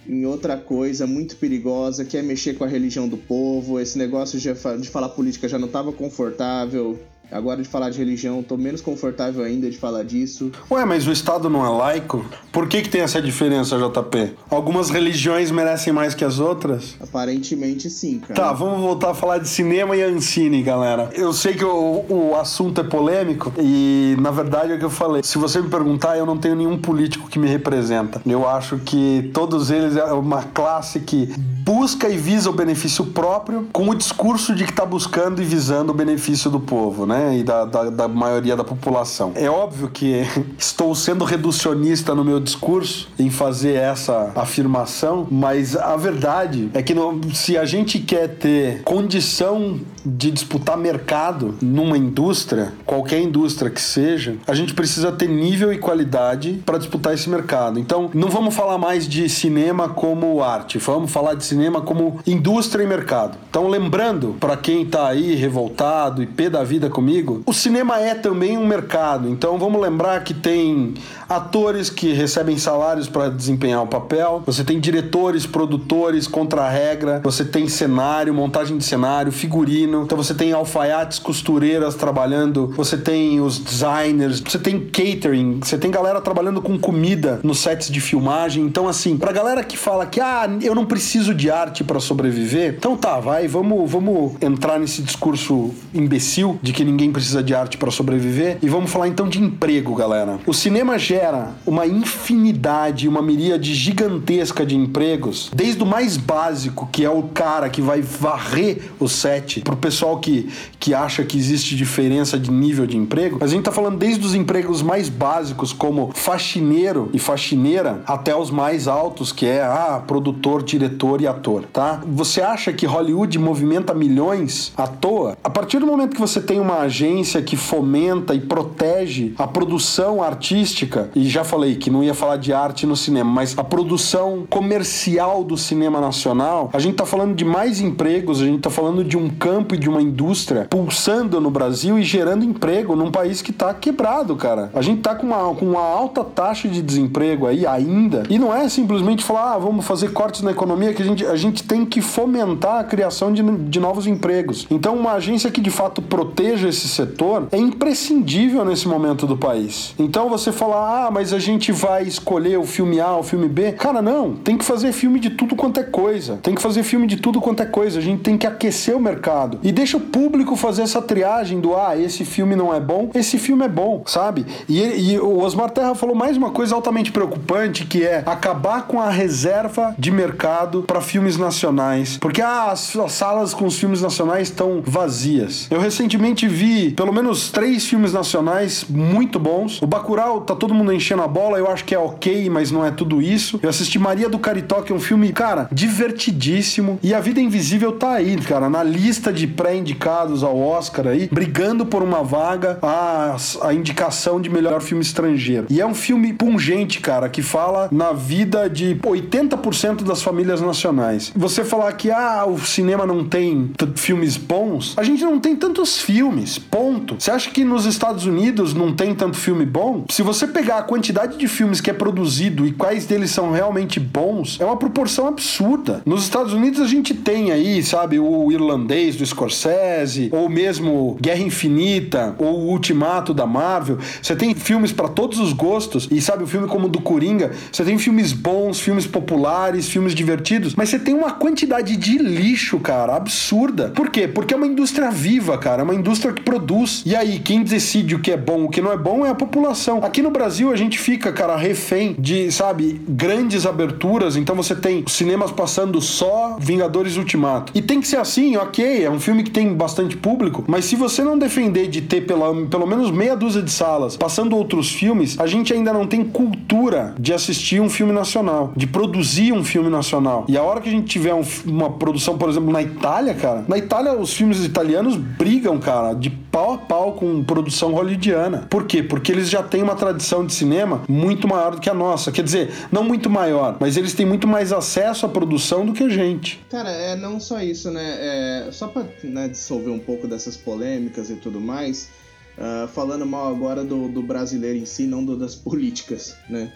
em 0.08 0.24
outra 0.24 0.56
coisa 0.56 1.04
muito 1.04 1.36
perigosa, 1.36 2.04
que 2.04 2.16
é 2.16 2.22
mexer 2.22 2.54
com 2.54 2.62
a 2.62 2.68
religião 2.68 3.08
do 3.08 3.16
povo. 3.16 3.80
Esse 3.80 3.98
negócio 3.98 4.38
de, 4.38 4.54
falar 4.88 5.08
política 5.08 5.48
já 5.48 5.58
não 5.58 5.66
estava 5.66 5.92
confortável. 5.92 6.96
Agora 7.30 7.60
de 7.60 7.68
falar 7.68 7.90
de 7.90 7.98
religião, 7.98 8.42
tô 8.42 8.56
menos 8.56 8.80
confortável 8.80 9.44
ainda 9.44 9.68
de 9.68 9.76
falar 9.76 10.04
disso. 10.04 10.52
Ué, 10.70 10.84
mas 10.84 11.06
o 11.06 11.12
Estado 11.12 11.50
não 11.50 11.64
é 11.66 11.68
laico? 11.68 12.24
Por 12.52 12.68
que, 12.68 12.82
que 12.82 12.88
tem 12.88 13.00
essa 13.00 13.20
diferença, 13.20 13.76
JP? 13.76 14.34
Algumas 14.48 14.90
religiões 14.90 15.50
merecem 15.50 15.92
mais 15.92 16.14
que 16.14 16.24
as 16.24 16.38
outras? 16.38 16.94
Aparentemente 17.00 17.90
sim, 17.90 18.20
cara. 18.20 18.34
Tá, 18.34 18.52
vamos 18.52 18.80
voltar 18.80 19.10
a 19.10 19.14
falar 19.14 19.38
de 19.38 19.48
cinema 19.48 19.96
e 19.96 20.02
Ancine, 20.02 20.62
galera. 20.62 21.10
Eu 21.14 21.32
sei 21.32 21.54
que 21.54 21.64
o, 21.64 22.04
o 22.08 22.36
assunto 22.36 22.80
é 22.80 22.84
polêmico 22.84 23.52
e, 23.58 24.16
na 24.20 24.30
verdade, 24.30 24.72
é 24.72 24.76
o 24.76 24.78
que 24.78 24.84
eu 24.84 24.90
falei. 24.90 25.22
Se 25.24 25.36
você 25.36 25.60
me 25.60 25.68
perguntar, 25.68 26.16
eu 26.16 26.26
não 26.26 26.38
tenho 26.38 26.54
nenhum 26.54 26.78
político 26.78 27.28
que 27.28 27.38
me 27.38 27.48
representa. 27.48 28.22
Eu 28.24 28.48
acho 28.48 28.78
que 28.78 29.30
todos 29.34 29.70
eles 29.70 29.96
é 29.96 30.04
uma 30.12 30.42
classe 30.42 31.00
que 31.00 31.26
busca 31.66 32.08
e 32.08 32.16
visa 32.16 32.48
o 32.48 32.52
benefício 32.52 33.04
próprio 33.06 33.68
com 33.72 33.88
o 33.88 33.94
discurso 33.94 34.54
de 34.54 34.64
que 34.64 34.70
está 34.70 34.86
buscando 34.86 35.42
e 35.42 35.44
visando 35.44 35.90
o 35.90 35.94
benefício 35.94 36.48
do 36.48 36.60
povo, 36.60 37.04
né? 37.04 37.15
Né? 37.16 37.38
E 37.38 37.42
da, 37.42 37.64
da, 37.64 37.90
da 37.90 38.08
maioria 38.08 38.54
da 38.54 38.64
população. 38.64 39.32
É 39.34 39.48
óbvio 39.48 39.88
que 39.88 40.22
estou 40.58 40.94
sendo 40.94 41.24
reducionista 41.24 42.14
no 42.14 42.24
meu 42.24 42.38
discurso 42.38 43.08
em 43.18 43.30
fazer 43.30 43.74
essa 43.74 44.32
afirmação, 44.34 45.26
mas 45.30 45.76
a 45.76 45.96
verdade 45.96 46.70
é 46.74 46.82
que 46.82 46.94
não, 46.94 47.20
se 47.32 47.56
a 47.56 47.64
gente 47.64 47.98
quer 47.98 48.28
ter 48.28 48.82
condição 48.82 49.80
de 50.04 50.30
disputar 50.30 50.76
mercado 50.76 51.56
numa 51.60 51.98
indústria, 51.98 52.72
qualquer 52.84 53.20
indústria 53.20 53.70
que 53.70 53.82
seja, 53.82 54.36
a 54.46 54.54
gente 54.54 54.72
precisa 54.72 55.10
ter 55.10 55.28
nível 55.28 55.72
e 55.72 55.78
qualidade 55.78 56.62
para 56.64 56.78
disputar 56.78 57.12
esse 57.12 57.28
mercado. 57.28 57.80
Então, 57.80 58.10
não 58.14 58.28
vamos 58.28 58.54
falar 58.54 58.78
mais 58.78 59.08
de 59.08 59.28
cinema 59.28 59.88
como 59.88 60.42
arte, 60.42 60.78
vamos 60.78 61.10
falar 61.10 61.34
de 61.34 61.44
cinema 61.44 61.80
como 61.80 62.20
indústria 62.26 62.84
e 62.84 62.86
mercado. 62.86 63.36
Então, 63.50 63.66
lembrando 63.66 64.36
para 64.38 64.56
quem 64.56 64.82
está 64.82 65.08
aí 65.08 65.34
revoltado 65.34 66.22
e 66.22 66.26
pé 66.26 66.48
da 66.48 66.62
vida 66.62 66.88
comigo, 67.06 67.40
o 67.46 67.52
cinema 67.52 68.00
é 68.00 68.16
também 68.16 68.58
um 68.58 68.66
mercado. 68.66 69.28
Então 69.28 69.56
vamos 69.58 69.80
lembrar 69.80 70.24
que 70.24 70.34
tem 70.34 70.94
atores 71.28 71.88
que 71.88 72.12
recebem 72.12 72.58
salários 72.58 73.08
para 73.08 73.28
desempenhar 73.28 73.82
o 73.82 73.86
papel, 73.86 74.42
você 74.44 74.64
tem 74.64 74.80
diretores, 74.80 75.46
produtores, 75.46 76.26
contra-regra, 76.26 77.20
você 77.22 77.44
tem 77.44 77.68
cenário, 77.68 78.34
montagem 78.34 78.76
de 78.76 78.84
cenário, 78.84 79.30
figurino, 79.30 80.02
então 80.02 80.16
você 80.16 80.34
tem 80.34 80.52
alfaiates, 80.52 81.18
costureiras 81.18 81.94
trabalhando, 81.94 82.72
você 82.76 82.96
tem 82.96 83.40
os 83.40 83.58
designers, 83.58 84.40
você 84.40 84.58
tem 84.58 84.80
catering, 84.80 85.60
você 85.62 85.78
tem 85.78 85.90
galera 85.90 86.20
trabalhando 86.20 86.60
com 86.60 86.78
comida 86.78 87.40
nos 87.42 87.58
sets 87.58 87.88
de 87.88 88.00
filmagem. 88.00 88.64
Então, 88.64 88.88
assim, 88.88 89.16
pra 89.16 89.32
galera 89.32 89.62
que 89.62 89.76
fala 89.76 90.06
que, 90.06 90.20
ah, 90.20 90.48
eu 90.60 90.74
não 90.74 90.86
preciso 90.86 91.34
de 91.34 91.50
arte 91.50 91.84
para 91.84 92.00
sobreviver, 92.00 92.74
então 92.76 92.96
tá, 92.96 93.18
vai, 93.20 93.46
vamos, 93.46 93.90
vamos 93.90 94.34
entrar 94.40 94.78
nesse 94.78 95.02
discurso 95.02 95.70
imbecil 95.94 96.58
de 96.62 96.72
que 96.72 96.84
ninguém 96.84 96.95
ninguém 96.96 97.12
precisa 97.12 97.42
de 97.42 97.54
arte 97.54 97.76
para 97.76 97.90
sobreviver. 97.90 98.56
E 98.62 98.68
vamos 98.68 98.90
falar 98.90 99.06
então 99.06 99.28
de 99.28 99.38
emprego, 99.38 99.94
galera. 99.94 100.38
O 100.46 100.54
cinema 100.54 100.98
gera 100.98 101.50
uma 101.66 101.86
infinidade, 101.86 103.06
uma 103.06 103.20
miríade 103.20 103.74
gigantesca 103.74 104.64
de 104.64 104.74
empregos, 104.74 105.50
desde 105.54 105.82
o 105.82 105.86
mais 105.86 106.16
básico, 106.16 106.88
que 106.90 107.04
é 107.04 107.10
o 107.10 107.24
cara 107.24 107.68
que 107.68 107.82
vai 107.82 108.00
varrer 108.00 108.78
o 108.98 109.06
set, 109.08 109.60
pro 109.60 109.76
pessoal 109.76 110.18
que, 110.18 110.48
que 110.80 110.94
acha 110.94 111.22
que 111.22 111.36
existe 111.36 111.76
diferença 111.76 112.38
de 112.38 112.50
nível 112.50 112.86
de 112.86 112.96
emprego. 112.96 113.36
Mas 113.38 113.50
a 113.50 113.54
gente 113.54 113.64
tá 113.64 113.72
falando 113.72 113.98
desde 113.98 114.24
os 114.24 114.34
empregos 114.34 114.80
mais 114.80 115.10
básicos, 115.10 115.74
como 115.74 116.12
faxineiro 116.14 117.10
e 117.12 117.18
faxineira, 117.18 118.02
até 118.06 118.34
os 118.34 118.50
mais 118.50 118.88
altos, 118.88 119.32
que 119.32 119.44
é 119.44 119.62
ah, 119.62 120.02
produtor, 120.06 120.62
diretor 120.62 121.20
e 121.20 121.26
ator, 121.26 121.64
tá? 121.70 122.00
Você 122.06 122.40
acha 122.40 122.72
que 122.72 122.86
Hollywood 122.86 123.38
movimenta 123.38 123.92
milhões 123.92 124.72
à 124.76 124.86
toa? 124.86 125.36
A 125.44 125.50
partir 125.50 125.78
do 125.78 125.86
momento 125.86 126.14
que 126.14 126.20
você 126.20 126.40
tem 126.40 126.58
uma 126.58 126.85
agência 126.86 127.42
que 127.42 127.56
fomenta 127.56 128.34
e 128.34 128.40
protege 128.40 129.34
a 129.38 129.46
produção 129.46 130.22
artística, 130.22 131.10
e 131.14 131.28
já 131.28 131.44
falei 131.44 131.76
que 131.76 131.90
não 131.90 132.02
ia 132.02 132.14
falar 132.14 132.36
de 132.36 132.52
arte 132.52 132.86
no 132.86 132.96
cinema, 132.96 133.30
mas 133.30 133.56
a 133.58 133.62
produção 133.62 134.46
comercial 134.48 135.44
do 135.44 135.56
cinema 135.56 136.00
nacional, 136.00 136.70
a 136.72 136.78
gente 136.78 136.96
tá 136.96 137.04
falando 137.04 137.34
de 137.34 137.44
mais 137.44 137.80
empregos, 137.80 138.40
a 138.40 138.44
gente 138.44 138.60
tá 138.60 138.70
falando 138.70 139.04
de 139.04 139.16
um 139.16 139.28
campo 139.28 139.74
e 139.74 139.78
de 139.78 139.88
uma 139.88 140.00
indústria 140.00 140.66
pulsando 140.70 141.40
no 141.40 141.50
Brasil 141.50 141.98
e 141.98 142.02
gerando 142.02 142.44
emprego 142.44 142.96
num 142.96 143.10
país 143.10 143.42
que 143.42 143.52
tá 143.52 143.72
quebrado, 143.74 144.34
cara. 144.36 144.70
A 144.74 144.82
gente 144.82 145.02
tá 145.02 145.14
com 145.14 145.26
uma, 145.26 145.54
com 145.54 145.66
uma 145.66 145.82
alta 145.82 146.24
taxa 146.24 146.68
de 146.68 146.80
desemprego 146.80 147.46
aí 147.46 147.66
ainda, 147.66 148.22
e 148.30 148.38
não 148.38 148.54
é 148.54 148.68
simplesmente 148.68 149.24
falar, 149.24 149.54
ah, 149.54 149.58
vamos 149.58 149.84
fazer 149.84 150.12
cortes 150.12 150.42
na 150.42 150.50
economia, 150.50 150.94
que 150.94 151.02
a 151.02 151.04
gente, 151.04 151.26
a 151.26 151.36
gente 151.36 151.62
tem 151.62 151.84
que 151.84 152.00
fomentar 152.00 152.80
a 152.80 152.84
criação 152.84 153.32
de, 153.32 153.42
de 153.42 153.80
novos 153.80 154.06
empregos. 154.06 154.66
Então, 154.70 154.96
uma 154.96 155.12
agência 155.12 155.50
que 155.50 155.60
de 155.60 155.70
fato 155.70 156.00
proteja 156.00 156.68
esse 156.76 156.88
setor 156.88 157.48
é 157.50 157.56
imprescindível 157.56 158.64
nesse 158.64 158.86
momento 158.86 159.26
do 159.26 159.36
país. 159.36 159.94
Então 159.98 160.28
você 160.28 160.52
falar, 160.52 161.06
ah, 161.06 161.10
mas 161.10 161.32
a 161.32 161.38
gente 161.38 161.72
vai 161.72 162.02
escolher 162.02 162.58
o 162.58 162.64
filme 162.64 163.00
A, 163.00 163.16
o 163.16 163.22
filme 163.22 163.48
B. 163.48 163.72
Cara, 163.72 164.02
não. 164.02 164.34
Tem 164.34 164.58
que 164.58 164.64
fazer 164.64 164.92
filme 164.92 165.18
de 165.18 165.30
tudo 165.30 165.56
quanto 165.56 165.80
é 165.80 165.82
coisa. 165.82 166.38
Tem 166.42 166.54
que 166.54 166.60
fazer 166.60 166.82
filme 166.82 167.06
de 167.06 167.16
tudo 167.16 167.40
quanto 167.40 167.62
é 167.62 167.66
coisa. 167.66 167.98
A 167.98 168.02
gente 168.02 168.22
tem 168.22 168.36
que 168.36 168.46
aquecer 168.46 168.94
o 168.94 169.00
mercado. 169.00 169.58
E 169.62 169.72
deixa 169.72 169.96
o 169.96 170.00
público 170.00 170.54
fazer 170.54 170.82
essa 170.82 171.00
triagem 171.00 171.60
do, 171.60 171.74
ah, 171.74 171.96
esse 171.96 172.24
filme 172.24 172.54
não 172.54 172.74
é 172.74 172.80
bom, 172.80 173.10
esse 173.14 173.38
filme 173.38 173.64
é 173.64 173.68
bom, 173.68 174.02
sabe? 174.06 174.44
E, 174.68 174.80
e 174.80 175.18
o 175.18 175.38
Osmar 175.38 175.70
Terra 175.70 175.94
falou 175.94 176.14
mais 176.14 176.36
uma 176.36 176.50
coisa 176.50 176.74
altamente 176.74 177.10
preocupante, 177.10 177.86
que 177.86 178.04
é 178.04 178.22
acabar 178.26 178.86
com 178.86 179.00
a 179.00 179.08
reserva 179.08 179.94
de 179.98 180.10
mercado 180.10 180.82
para 180.82 181.00
filmes 181.00 181.36
nacionais. 181.36 182.18
Porque 182.18 182.42
ah, 182.42 182.70
as, 182.70 182.94
as 182.96 183.12
salas 183.12 183.54
com 183.54 183.66
os 183.66 183.78
filmes 183.78 184.02
nacionais 184.02 184.48
estão 184.48 184.82
vazias. 184.84 185.66
Eu 185.70 185.80
recentemente 185.80 186.46
vi 186.46 186.65
vi 186.66 186.90
pelo 186.90 187.12
menos 187.12 187.50
três 187.50 187.86
filmes 187.86 188.12
nacionais 188.12 188.84
muito 188.88 189.38
bons. 189.38 189.80
O 189.80 189.86
Bacurau, 189.86 190.40
tá 190.40 190.54
todo 190.54 190.74
mundo 190.74 190.92
enchendo 190.92 191.22
a 191.22 191.28
bola, 191.28 191.58
eu 191.58 191.70
acho 191.70 191.84
que 191.84 191.94
é 191.94 191.98
ok, 191.98 192.50
mas 192.50 192.70
não 192.70 192.84
é 192.84 192.90
tudo 192.90 193.22
isso. 193.22 193.60
Eu 193.62 193.70
assisti 193.70 193.98
Maria 193.98 194.28
do 194.28 194.38
Caritó, 194.38 194.82
que 194.82 194.92
é 194.92 194.94
um 194.94 195.00
filme, 195.00 195.32
cara, 195.32 195.68
divertidíssimo. 195.70 196.98
E 197.02 197.14
A 197.14 197.20
Vida 197.20 197.40
Invisível 197.40 197.92
tá 197.92 198.12
aí, 198.12 198.36
cara, 198.38 198.68
na 198.68 198.82
lista 198.82 199.32
de 199.32 199.46
pré-indicados 199.46 200.42
ao 200.42 200.58
Oscar 200.58 201.06
aí, 201.08 201.28
brigando 201.30 201.86
por 201.86 202.02
uma 202.02 202.22
vaga 202.22 202.78
a, 202.82 203.36
a 203.62 203.72
indicação 203.72 204.40
de 204.40 204.50
melhor 204.50 204.80
filme 204.80 205.02
estrangeiro. 205.02 205.66
E 205.70 205.80
é 205.80 205.86
um 205.86 205.94
filme 205.94 206.32
pungente, 206.32 207.00
cara, 207.00 207.28
que 207.28 207.42
fala 207.42 207.88
na 207.92 208.12
vida 208.12 208.68
de 208.68 208.96
80% 208.96 210.02
das 210.02 210.22
famílias 210.22 210.60
nacionais. 210.60 211.32
Você 211.36 211.64
falar 211.64 211.92
que 211.92 212.10
ah, 212.10 212.44
o 212.46 212.58
cinema 212.58 213.06
não 213.06 213.24
tem 213.24 213.70
filmes 213.94 214.36
bons, 214.36 214.94
a 214.96 215.02
gente 215.02 215.22
não 215.22 215.38
tem 215.38 215.54
tantos 215.54 216.00
filmes, 216.00 216.45
ponto. 216.58 217.16
Você 217.18 217.30
acha 217.30 217.50
que 217.50 217.64
nos 217.64 217.84
Estados 217.84 218.26
Unidos 218.26 218.74
não 218.74 218.92
tem 218.92 219.14
tanto 219.14 219.36
filme 219.36 219.66
bom? 219.66 220.04
Se 220.10 220.22
você 220.22 220.46
pegar 220.46 220.78
a 220.78 220.82
quantidade 220.82 221.36
de 221.36 221.48
filmes 221.48 221.80
que 221.80 221.90
é 221.90 221.92
produzido 221.92 222.66
e 222.66 222.72
quais 222.72 223.06
deles 223.06 223.30
são 223.30 223.50
realmente 223.50 223.98
bons, 223.98 224.58
é 224.60 224.64
uma 224.64 224.76
proporção 224.76 225.26
absurda. 225.26 226.02
Nos 226.06 226.22
Estados 226.22 226.52
Unidos 226.52 226.80
a 226.80 226.86
gente 226.86 227.14
tem 227.14 227.50
aí, 227.50 227.82
sabe, 227.82 228.18
o 228.18 228.52
irlandês 228.52 229.16
do 229.16 229.24
Scorsese, 229.24 230.28
ou 230.32 230.48
mesmo 230.48 231.16
Guerra 231.20 231.40
Infinita, 231.40 232.34
ou 232.38 232.60
o 232.60 232.70
Ultimato 232.70 233.34
da 233.34 233.46
Marvel. 233.46 233.98
Você 234.22 234.36
tem 234.36 234.54
filmes 234.54 234.92
para 234.92 235.08
todos 235.08 235.38
os 235.38 235.52
gostos, 235.52 236.08
e 236.10 236.20
sabe, 236.20 236.44
o 236.44 236.46
filme 236.46 236.68
como 236.68 236.86
o 236.86 236.88
do 236.88 237.00
Coringa, 237.00 237.52
você 237.70 237.84
tem 237.84 237.98
filmes 237.98 238.32
bons, 238.32 238.80
filmes 238.80 239.06
populares, 239.06 239.88
filmes 239.88 240.14
divertidos, 240.14 240.74
mas 240.74 240.88
você 240.88 240.98
tem 240.98 241.14
uma 241.14 241.32
quantidade 241.32 241.96
de 241.96 242.18
lixo, 242.18 242.78
cara, 242.78 243.16
absurda. 243.16 243.92
Por 243.94 244.10
quê? 244.10 244.28
Porque 244.28 244.54
é 244.54 244.56
uma 244.56 244.66
indústria 244.66 245.10
viva, 245.10 245.56
cara, 245.58 245.82
é 245.82 245.84
uma 245.84 245.94
indústria 245.94 246.32
que 246.36 246.42
produz. 246.42 247.02
E 247.04 247.16
aí, 247.16 247.38
quem 247.38 247.62
decide 247.62 248.14
o 248.14 248.20
que 248.20 248.30
é 248.30 248.36
bom, 248.36 248.64
o 248.64 248.68
que 248.68 248.80
não 248.80 248.92
é 248.92 248.96
bom 248.96 249.26
é 249.26 249.30
a 249.30 249.34
população. 249.34 250.00
Aqui 250.02 250.22
no 250.22 250.30
Brasil 250.30 250.70
a 250.70 250.76
gente 250.76 250.98
fica, 250.98 251.32
cara, 251.32 251.56
refém 251.56 252.14
de, 252.18 252.50
sabe, 252.52 253.00
grandes 253.08 253.66
aberturas. 253.66 254.36
Então 254.36 254.54
você 254.54 254.74
tem 254.74 255.04
cinemas 255.08 255.50
passando 255.50 256.00
só 256.00 256.56
Vingadores 256.60 257.16
Ultimato. 257.16 257.72
E 257.74 257.82
tem 257.82 258.00
que 258.00 258.06
ser 258.06 258.18
assim, 258.18 258.56
ok, 258.56 259.04
é 259.04 259.10
um 259.10 259.18
filme 259.18 259.42
que 259.42 259.50
tem 259.50 259.72
bastante 259.74 260.16
público, 260.16 260.64
mas 260.66 260.84
se 260.84 260.96
você 260.96 261.22
não 261.22 261.38
defender 261.38 261.88
de 261.88 262.02
ter 262.02 262.22
pela, 262.22 262.54
pelo 262.66 262.86
menos 262.86 263.10
meia 263.10 263.36
dúzia 263.36 263.62
de 263.62 263.70
salas 263.70 264.16
passando 264.16 264.56
outros 264.56 264.90
filmes, 264.90 265.38
a 265.38 265.46
gente 265.46 265.72
ainda 265.72 265.92
não 265.92 266.06
tem 266.06 266.24
cultura 266.24 267.14
de 267.18 267.32
assistir 267.32 267.80
um 267.80 267.88
filme 267.88 268.12
nacional, 268.12 268.72
de 268.76 268.86
produzir 268.86 269.52
um 269.52 269.64
filme 269.64 269.88
nacional. 269.88 270.44
E 270.48 270.56
a 270.56 270.62
hora 270.62 270.80
que 270.80 270.88
a 270.88 270.92
gente 270.92 271.06
tiver 271.06 271.34
um, 271.34 271.44
uma 271.64 271.90
produção, 271.90 272.36
por 272.36 272.48
exemplo, 272.48 272.72
na 272.72 272.82
Itália, 272.82 273.34
cara, 273.34 273.64
na 273.68 273.78
Itália 273.78 274.12
os 274.12 274.32
filmes 274.32 274.64
italianos 274.64 275.16
brigam, 275.16 275.78
cara, 275.78 276.14
de 276.26 276.30
pau 276.30 276.74
a 276.74 276.78
pau 276.78 277.12
com 277.12 277.44
produção 277.44 277.92
hollywoodiana. 277.92 278.66
Por 278.68 278.84
quê? 278.84 279.00
Porque 279.00 279.30
eles 279.30 279.48
já 279.48 279.62
têm 279.62 279.80
uma 279.80 279.94
tradição 279.94 280.44
de 280.44 280.52
cinema 280.52 281.04
muito 281.08 281.46
maior 281.46 281.76
do 281.76 281.80
que 281.80 281.88
a 281.88 281.94
nossa. 281.94 282.32
Quer 282.32 282.42
dizer, 282.42 282.70
não 282.90 283.04
muito 283.04 283.30
maior, 283.30 283.76
mas 283.78 283.96
eles 283.96 284.12
têm 284.12 284.26
muito 284.26 284.48
mais 284.48 284.72
acesso 284.72 285.24
à 285.24 285.28
produção 285.28 285.86
do 285.86 285.92
que 285.92 286.02
a 286.02 286.08
gente. 286.08 286.64
Cara, 286.68 286.90
é 286.90 287.14
não 287.14 287.38
só 287.38 287.62
isso, 287.62 287.92
né? 287.92 288.16
É, 288.18 288.68
só 288.72 288.88
pra 288.88 289.04
né, 289.22 289.46
dissolver 289.46 289.92
um 289.92 290.00
pouco 290.00 290.26
dessas 290.26 290.56
polêmicas 290.56 291.30
e 291.30 291.36
tudo 291.36 291.60
mais, 291.60 292.10
uh, 292.58 292.88
falando 292.88 293.24
mal 293.24 293.48
agora 293.48 293.84
do, 293.84 294.08
do 294.08 294.20
brasileiro 294.20 294.78
em 294.78 294.86
si, 294.86 295.06
não 295.06 295.24
do, 295.24 295.36
das 295.36 295.54
políticas, 295.56 296.34
né? 296.50 296.72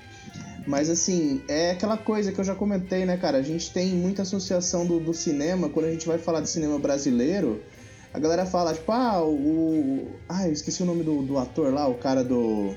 Mas 0.65 0.89
assim, 0.89 1.43
é 1.49 1.73
aquela 1.73 1.97
coisa 1.97 2.31
que 2.31 2.39
eu 2.39 2.45
já 2.45 2.55
comentei, 2.55 3.05
né, 3.05 3.17
cara? 3.17 3.39
A 3.39 3.43
gente 3.43 3.73
tem 3.73 3.89
muita 3.89 4.23
associação 4.23 4.87
do, 4.87 5.01
do 5.01 5.13
cinema, 5.13 5.69
quando 5.69 5.87
a 5.87 5.91
gente 5.91 6.07
vai 6.07 6.19
falar 6.19 6.41
de 6.41 6.49
cinema 6.49 6.79
brasileiro, 6.79 7.61
a 8.13 8.19
galera 8.19 8.45
fala, 8.45 8.75
tipo, 8.75 8.91
ah, 8.91 9.23
o. 9.23 10.09
Ah, 10.29 10.47
eu 10.47 10.53
esqueci 10.53 10.83
o 10.83 10.87
nome 10.87 11.03
do, 11.05 11.23
do 11.23 11.39
ator 11.39 11.73
lá, 11.73 11.87
o 11.87 11.95
cara 11.95 12.25
do. 12.25 12.75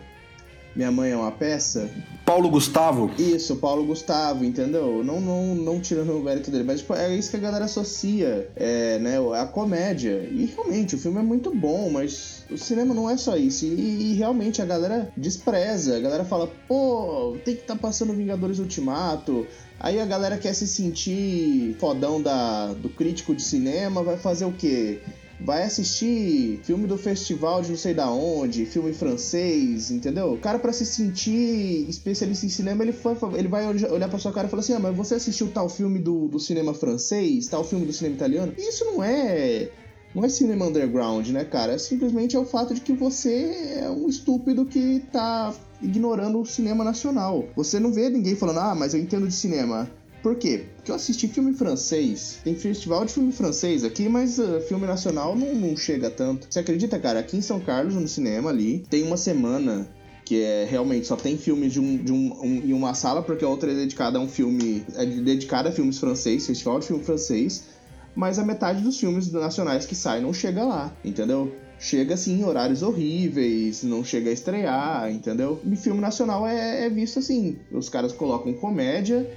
Minha 0.75 0.91
Mãe 0.91 1.11
é 1.11 1.15
uma 1.15 1.31
Peça. 1.31 1.87
Paulo 2.25 2.49
Gustavo? 2.49 3.11
Isso, 3.19 3.57
Paulo 3.57 3.85
Gustavo, 3.85 4.43
entendeu? 4.43 5.03
Não, 5.03 5.21
não, 5.21 5.53
não 5.53 5.79
tirando 5.79 6.17
o 6.17 6.23
mérito 6.23 6.49
dele, 6.49 6.63
mas 6.63 6.79
tipo, 6.79 6.95
é 6.95 7.15
isso 7.15 7.29
que 7.29 7.37
a 7.37 7.39
galera 7.39 7.65
associa, 7.65 8.49
é, 8.55 8.97
né? 8.97 9.17
A 9.39 9.45
comédia. 9.45 10.27
E 10.31 10.45
realmente, 10.45 10.95
o 10.95 10.97
filme 10.97 11.19
é 11.19 11.23
muito 11.23 11.53
bom, 11.53 11.91
mas 11.91 12.43
o 12.49 12.57
cinema 12.57 12.93
não 12.93 13.07
é 13.07 13.17
só 13.17 13.37
isso. 13.37 13.65
E, 13.65 14.13
e 14.13 14.13
realmente 14.15 14.63
a 14.63 14.65
galera 14.65 15.11
despreza. 15.15 15.95
A 15.95 15.99
galera 15.99 16.25
fala, 16.25 16.49
pô, 16.67 17.37
tem 17.45 17.55
que 17.55 17.61
estar 17.61 17.75
tá 17.75 17.79
passando 17.79 18.13
Vingadores 18.13 18.57
Ultimato. 18.57 19.45
Aí 19.79 19.99
a 19.99 20.05
galera 20.05 20.37
quer 20.37 20.53
se 20.53 20.65
sentir 20.65 21.75
fodão 21.79 22.21
da, 22.21 22.73
do 22.73 22.89
crítico 22.89 23.35
de 23.35 23.43
cinema, 23.43 24.01
vai 24.01 24.17
fazer 24.17 24.45
o 24.45 24.53
quê? 24.53 25.01
Vai 25.43 25.63
assistir 25.63 26.59
filme 26.63 26.87
do 26.87 26.97
festival 26.97 27.61
de 27.61 27.69
não 27.69 27.77
sei 27.77 27.93
da 27.93 28.09
onde, 28.09 28.65
filme 28.65 28.93
francês, 28.93 29.91
entendeu? 29.91 30.33
O 30.33 30.37
cara 30.37 30.57
para 30.57 30.71
se 30.71 30.85
sentir 30.85 31.85
especialista 31.89 32.45
em 32.45 32.49
cinema, 32.49 32.83
ele, 32.83 32.93
foi, 32.93 33.15
ele 33.37 33.47
vai 33.47 33.67
olhar 33.67 34.09
pra 34.09 34.19
sua 34.19 34.31
cara 34.31 34.47
e 34.47 34.49
falar 34.49 34.61
assim: 34.61 34.73
ah, 34.73 34.79
mas 34.79 34.95
você 34.95 35.15
assistiu 35.15 35.49
tal 35.51 35.67
filme 35.67 35.99
do, 35.99 36.27
do 36.27 36.39
cinema 36.39 36.73
francês, 36.73 37.47
tal 37.47 37.63
filme 37.63 37.85
do 37.85 37.93
cinema 37.93 38.15
italiano? 38.15 38.53
Isso 38.57 38.85
não 38.85 39.03
é. 39.03 39.69
Não 40.15 40.23
é 40.23 40.29
cinema 40.29 40.67
underground, 40.67 41.27
né, 41.29 41.43
cara? 41.43 41.79
Simplesmente 41.79 42.35
é 42.35 42.39
o 42.39 42.45
fato 42.45 42.75
de 42.75 42.81
que 42.81 42.93
você 42.93 43.79
é 43.79 43.89
um 43.89 44.07
estúpido 44.07 44.63
que 44.63 45.03
tá 45.11 45.51
ignorando 45.81 46.39
o 46.39 46.45
cinema 46.45 46.83
nacional. 46.83 47.45
Você 47.55 47.79
não 47.79 47.91
vê 47.91 48.09
ninguém 48.09 48.35
falando, 48.35 48.59
ah, 48.59 48.75
mas 48.75 48.93
eu 48.93 48.99
entendo 48.99 49.27
de 49.27 49.33
cinema. 49.33 49.89
Por 50.23 50.37
quê? 50.37 50.63
Porque 50.77 50.89
eu 50.89 50.95
assisti 50.95 51.27
filme 51.27 51.53
francês. 51.53 52.39
Tem 52.45 52.55
festival 52.55 53.03
de 53.03 53.11
filme 53.11 53.33
francês 53.33 53.83
aqui, 53.83 54.07
mas 54.07 54.39
uh, 54.39 54.61
filme 54.61 54.87
nacional 54.87 55.35
não, 55.35 55.53
não 55.53 55.75
chega 55.75 56.09
tanto. 56.09 56.47
Você 56.49 56.59
acredita, 56.59 56.97
cara? 56.97 57.19
Aqui 57.19 57.35
em 57.35 57.41
São 57.41 57.59
Carlos, 57.59 57.93
no 57.93 58.07
cinema 58.07 58.49
ali, 58.49 58.85
tem 58.89 59.03
uma 59.03 59.17
semana 59.17 59.85
que 60.23 60.41
é 60.41 60.65
realmente 60.65 61.05
só 61.05 61.17
tem 61.17 61.37
filmes 61.37 61.73
de, 61.73 61.81
um, 61.81 61.97
de 61.97 62.13
um, 62.13 62.39
um, 62.41 62.55
em 62.65 62.71
uma 62.71 62.93
sala, 62.93 63.21
porque 63.21 63.43
a 63.43 63.49
outra 63.49 63.69
é 63.69 63.75
dedicada 63.75 64.17
a 64.17 64.21
um 64.21 64.29
filme. 64.29 64.85
É 64.95 65.05
dedicada 65.05 65.67
a 65.67 65.71
filmes 65.73 65.99
francês, 65.99 66.47
festival 66.47 66.79
de 66.79 66.87
filme 66.87 67.03
francês, 67.03 67.65
mas 68.15 68.39
a 68.39 68.45
metade 68.45 68.81
dos 68.81 68.97
filmes 68.97 69.29
nacionais 69.29 69.85
que 69.85 69.93
saem 69.93 70.23
não 70.23 70.33
chega 70.33 70.63
lá, 70.63 70.95
entendeu? 71.03 71.53
Chega 71.77 72.13
assim 72.13 72.39
em 72.39 72.45
horários 72.45 72.81
horríveis, 72.81 73.83
não 73.83 74.05
chega 74.05 74.29
a 74.29 74.33
estrear, 74.33 75.11
entendeu? 75.11 75.59
E 75.65 75.75
filme 75.75 75.99
nacional 75.99 76.47
é, 76.47 76.85
é 76.85 76.89
visto 76.89 77.19
assim: 77.19 77.57
os 77.73 77.89
caras 77.89 78.13
colocam 78.13 78.53
comédia 78.53 79.29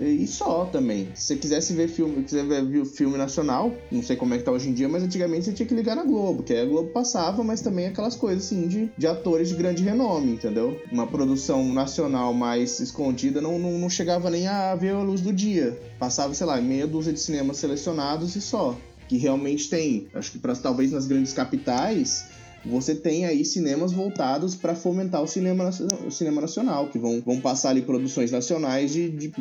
e 0.00 0.26
só 0.26 0.64
também. 0.66 1.08
Se 1.14 1.26
você 1.26 1.36
quisesse 1.36 1.72
ver 1.72 1.88
filme, 1.88 2.22
quiser 2.22 2.44
ver 2.44 2.84
filme 2.84 3.16
nacional, 3.16 3.72
não 3.90 4.02
sei 4.02 4.16
como 4.16 4.34
é 4.34 4.38
que 4.38 4.44
tá 4.44 4.50
hoje 4.50 4.68
em 4.68 4.74
dia, 4.74 4.88
mas 4.88 5.02
antigamente 5.02 5.46
você 5.46 5.52
tinha 5.52 5.66
que 5.66 5.74
ligar 5.74 5.96
na 5.96 6.04
Globo, 6.04 6.42
que 6.42 6.54
a 6.54 6.64
Globo 6.64 6.90
passava, 6.90 7.42
mas 7.42 7.60
também 7.60 7.86
aquelas 7.86 8.16
coisas 8.16 8.44
assim 8.44 8.66
de, 8.66 8.90
de 8.96 9.06
atores 9.06 9.48
de 9.48 9.54
grande 9.54 9.82
renome, 9.82 10.32
entendeu? 10.32 10.80
Uma 10.90 11.06
produção 11.06 11.72
nacional 11.72 12.32
mais 12.32 12.80
escondida 12.80 13.40
não, 13.40 13.58
não, 13.58 13.78
não 13.78 13.90
chegava 13.90 14.30
nem 14.30 14.46
a 14.46 14.74
ver 14.74 14.94
a 14.94 15.02
luz 15.02 15.20
do 15.20 15.32
dia. 15.32 15.78
Passava, 15.98 16.34
sei 16.34 16.46
lá, 16.46 16.60
meia 16.60 16.86
dúzia 16.86 17.12
de 17.12 17.20
cinemas 17.20 17.58
selecionados 17.58 18.36
e 18.36 18.40
só. 18.40 18.76
Que 19.08 19.18
realmente 19.18 19.68
tem. 19.68 20.08
Acho 20.14 20.32
que 20.32 20.38
para 20.38 20.56
talvez 20.56 20.90
nas 20.90 21.06
grandes 21.06 21.32
capitais 21.32 22.26
você 22.64 22.94
tem 22.94 23.26
aí 23.26 23.44
cinemas 23.44 23.92
voltados 23.92 24.54
para 24.54 24.74
fomentar 24.74 25.22
o 25.22 25.26
cinema, 25.26 25.70
o 26.06 26.10
cinema 26.10 26.40
nacional, 26.40 26.88
que 26.88 26.98
vão, 26.98 27.20
vão 27.20 27.40
passar 27.40 27.70
ali 27.70 27.82
produções 27.82 28.30
nacionais 28.30 28.92
de, 28.92 29.10
de 29.10 29.32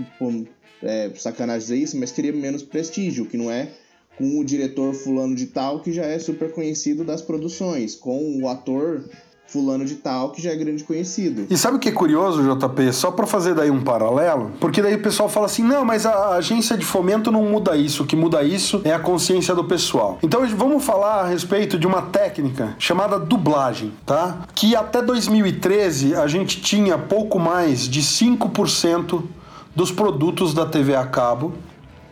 é, 0.82 1.12
sacanagem 1.16 1.62
dizer 1.62 1.78
isso, 1.78 1.98
mas 1.98 2.12
queria 2.12 2.34
menos 2.34 2.64
prestígio, 2.64 3.26
que 3.26 3.38
não 3.38 3.50
é 3.50 3.70
com 4.18 4.40
o 4.40 4.46
diretor 4.46 4.94
fulano 4.94 5.36
de 5.36 5.48
tal 5.48 5.82
que 5.82 5.92
já 5.92 6.06
é 6.06 6.20
super 6.20 6.52
conhecido 6.52 7.04
das 7.04 7.22
produções, 7.22 7.96
com 7.96 8.42
o 8.42 8.48
ator 8.48 9.10
fulano 9.54 9.86
de 9.86 9.96
tal 9.96 10.32
que 10.32 10.42
já 10.42 10.50
é 10.50 10.56
grande 10.56 10.84
conhecido. 10.84 11.46
E 11.48 11.56
sabe 11.56 11.78
o 11.78 11.80
que 11.80 11.89
é 11.89 11.92
curioso, 11.92 12.42
JP? 12.42 12.92
Só 12.92 13.12
para 13.12 13.28
fazer 13.28 13.54
daí 13.54 13.70
um 13.70 13.84
paralelo, 13.84 14.52
porque 14.60 14.82
daí 14.82 14.96
o 14.96 15.02
pessoal 15.04 15.30
fala 15.30 15.46
assim: 15.46 15.63
"Não, 15.63 15.86
mas 15.86 16.08
a 16.08 16.30
agência 16.30 16.76
de 16.76 16.84
fomento 16.84 17.32
não 17.32 17.44
muda 17.44 17.78
isso, 17.78 18.02
o 18.02 18.06
que 18.08 18.16
muda 18.16 18.44
isso 18.44 18.82
é 18.84 18.92
a 18.92 18.98
consciência 18.98 19.54
do 19.54 19.63
pessoal". 19.63 20.18
Então 20.24 20.46
vamos 20.48 20.84
falar 20.84 21.22
a 21.22 21.28
respeito 21.28 21.78
de 21.78 21.86
uma 21.86 22.02
técnica 22.02 22.76
chamada 22.80 23.20
dublagem, 23.20 23.94
tá? 24.06 24.39
Que 24.56 24.76
até 24.76 25.04
2013 25.04 26.16
a 26.16 26.26
gente 26.26 26.60
tinha 26.60 26.98
pouco 26.98 27.38
mais 27.38 27.88
de 27.88 28.02
5% 28.02 29.24
dos 29.76 29.92
produtos 29.92 30.54
da 30.54 30.66
TV 30.66 30.96
a 30.96 31.06
cabo 31.06 31.54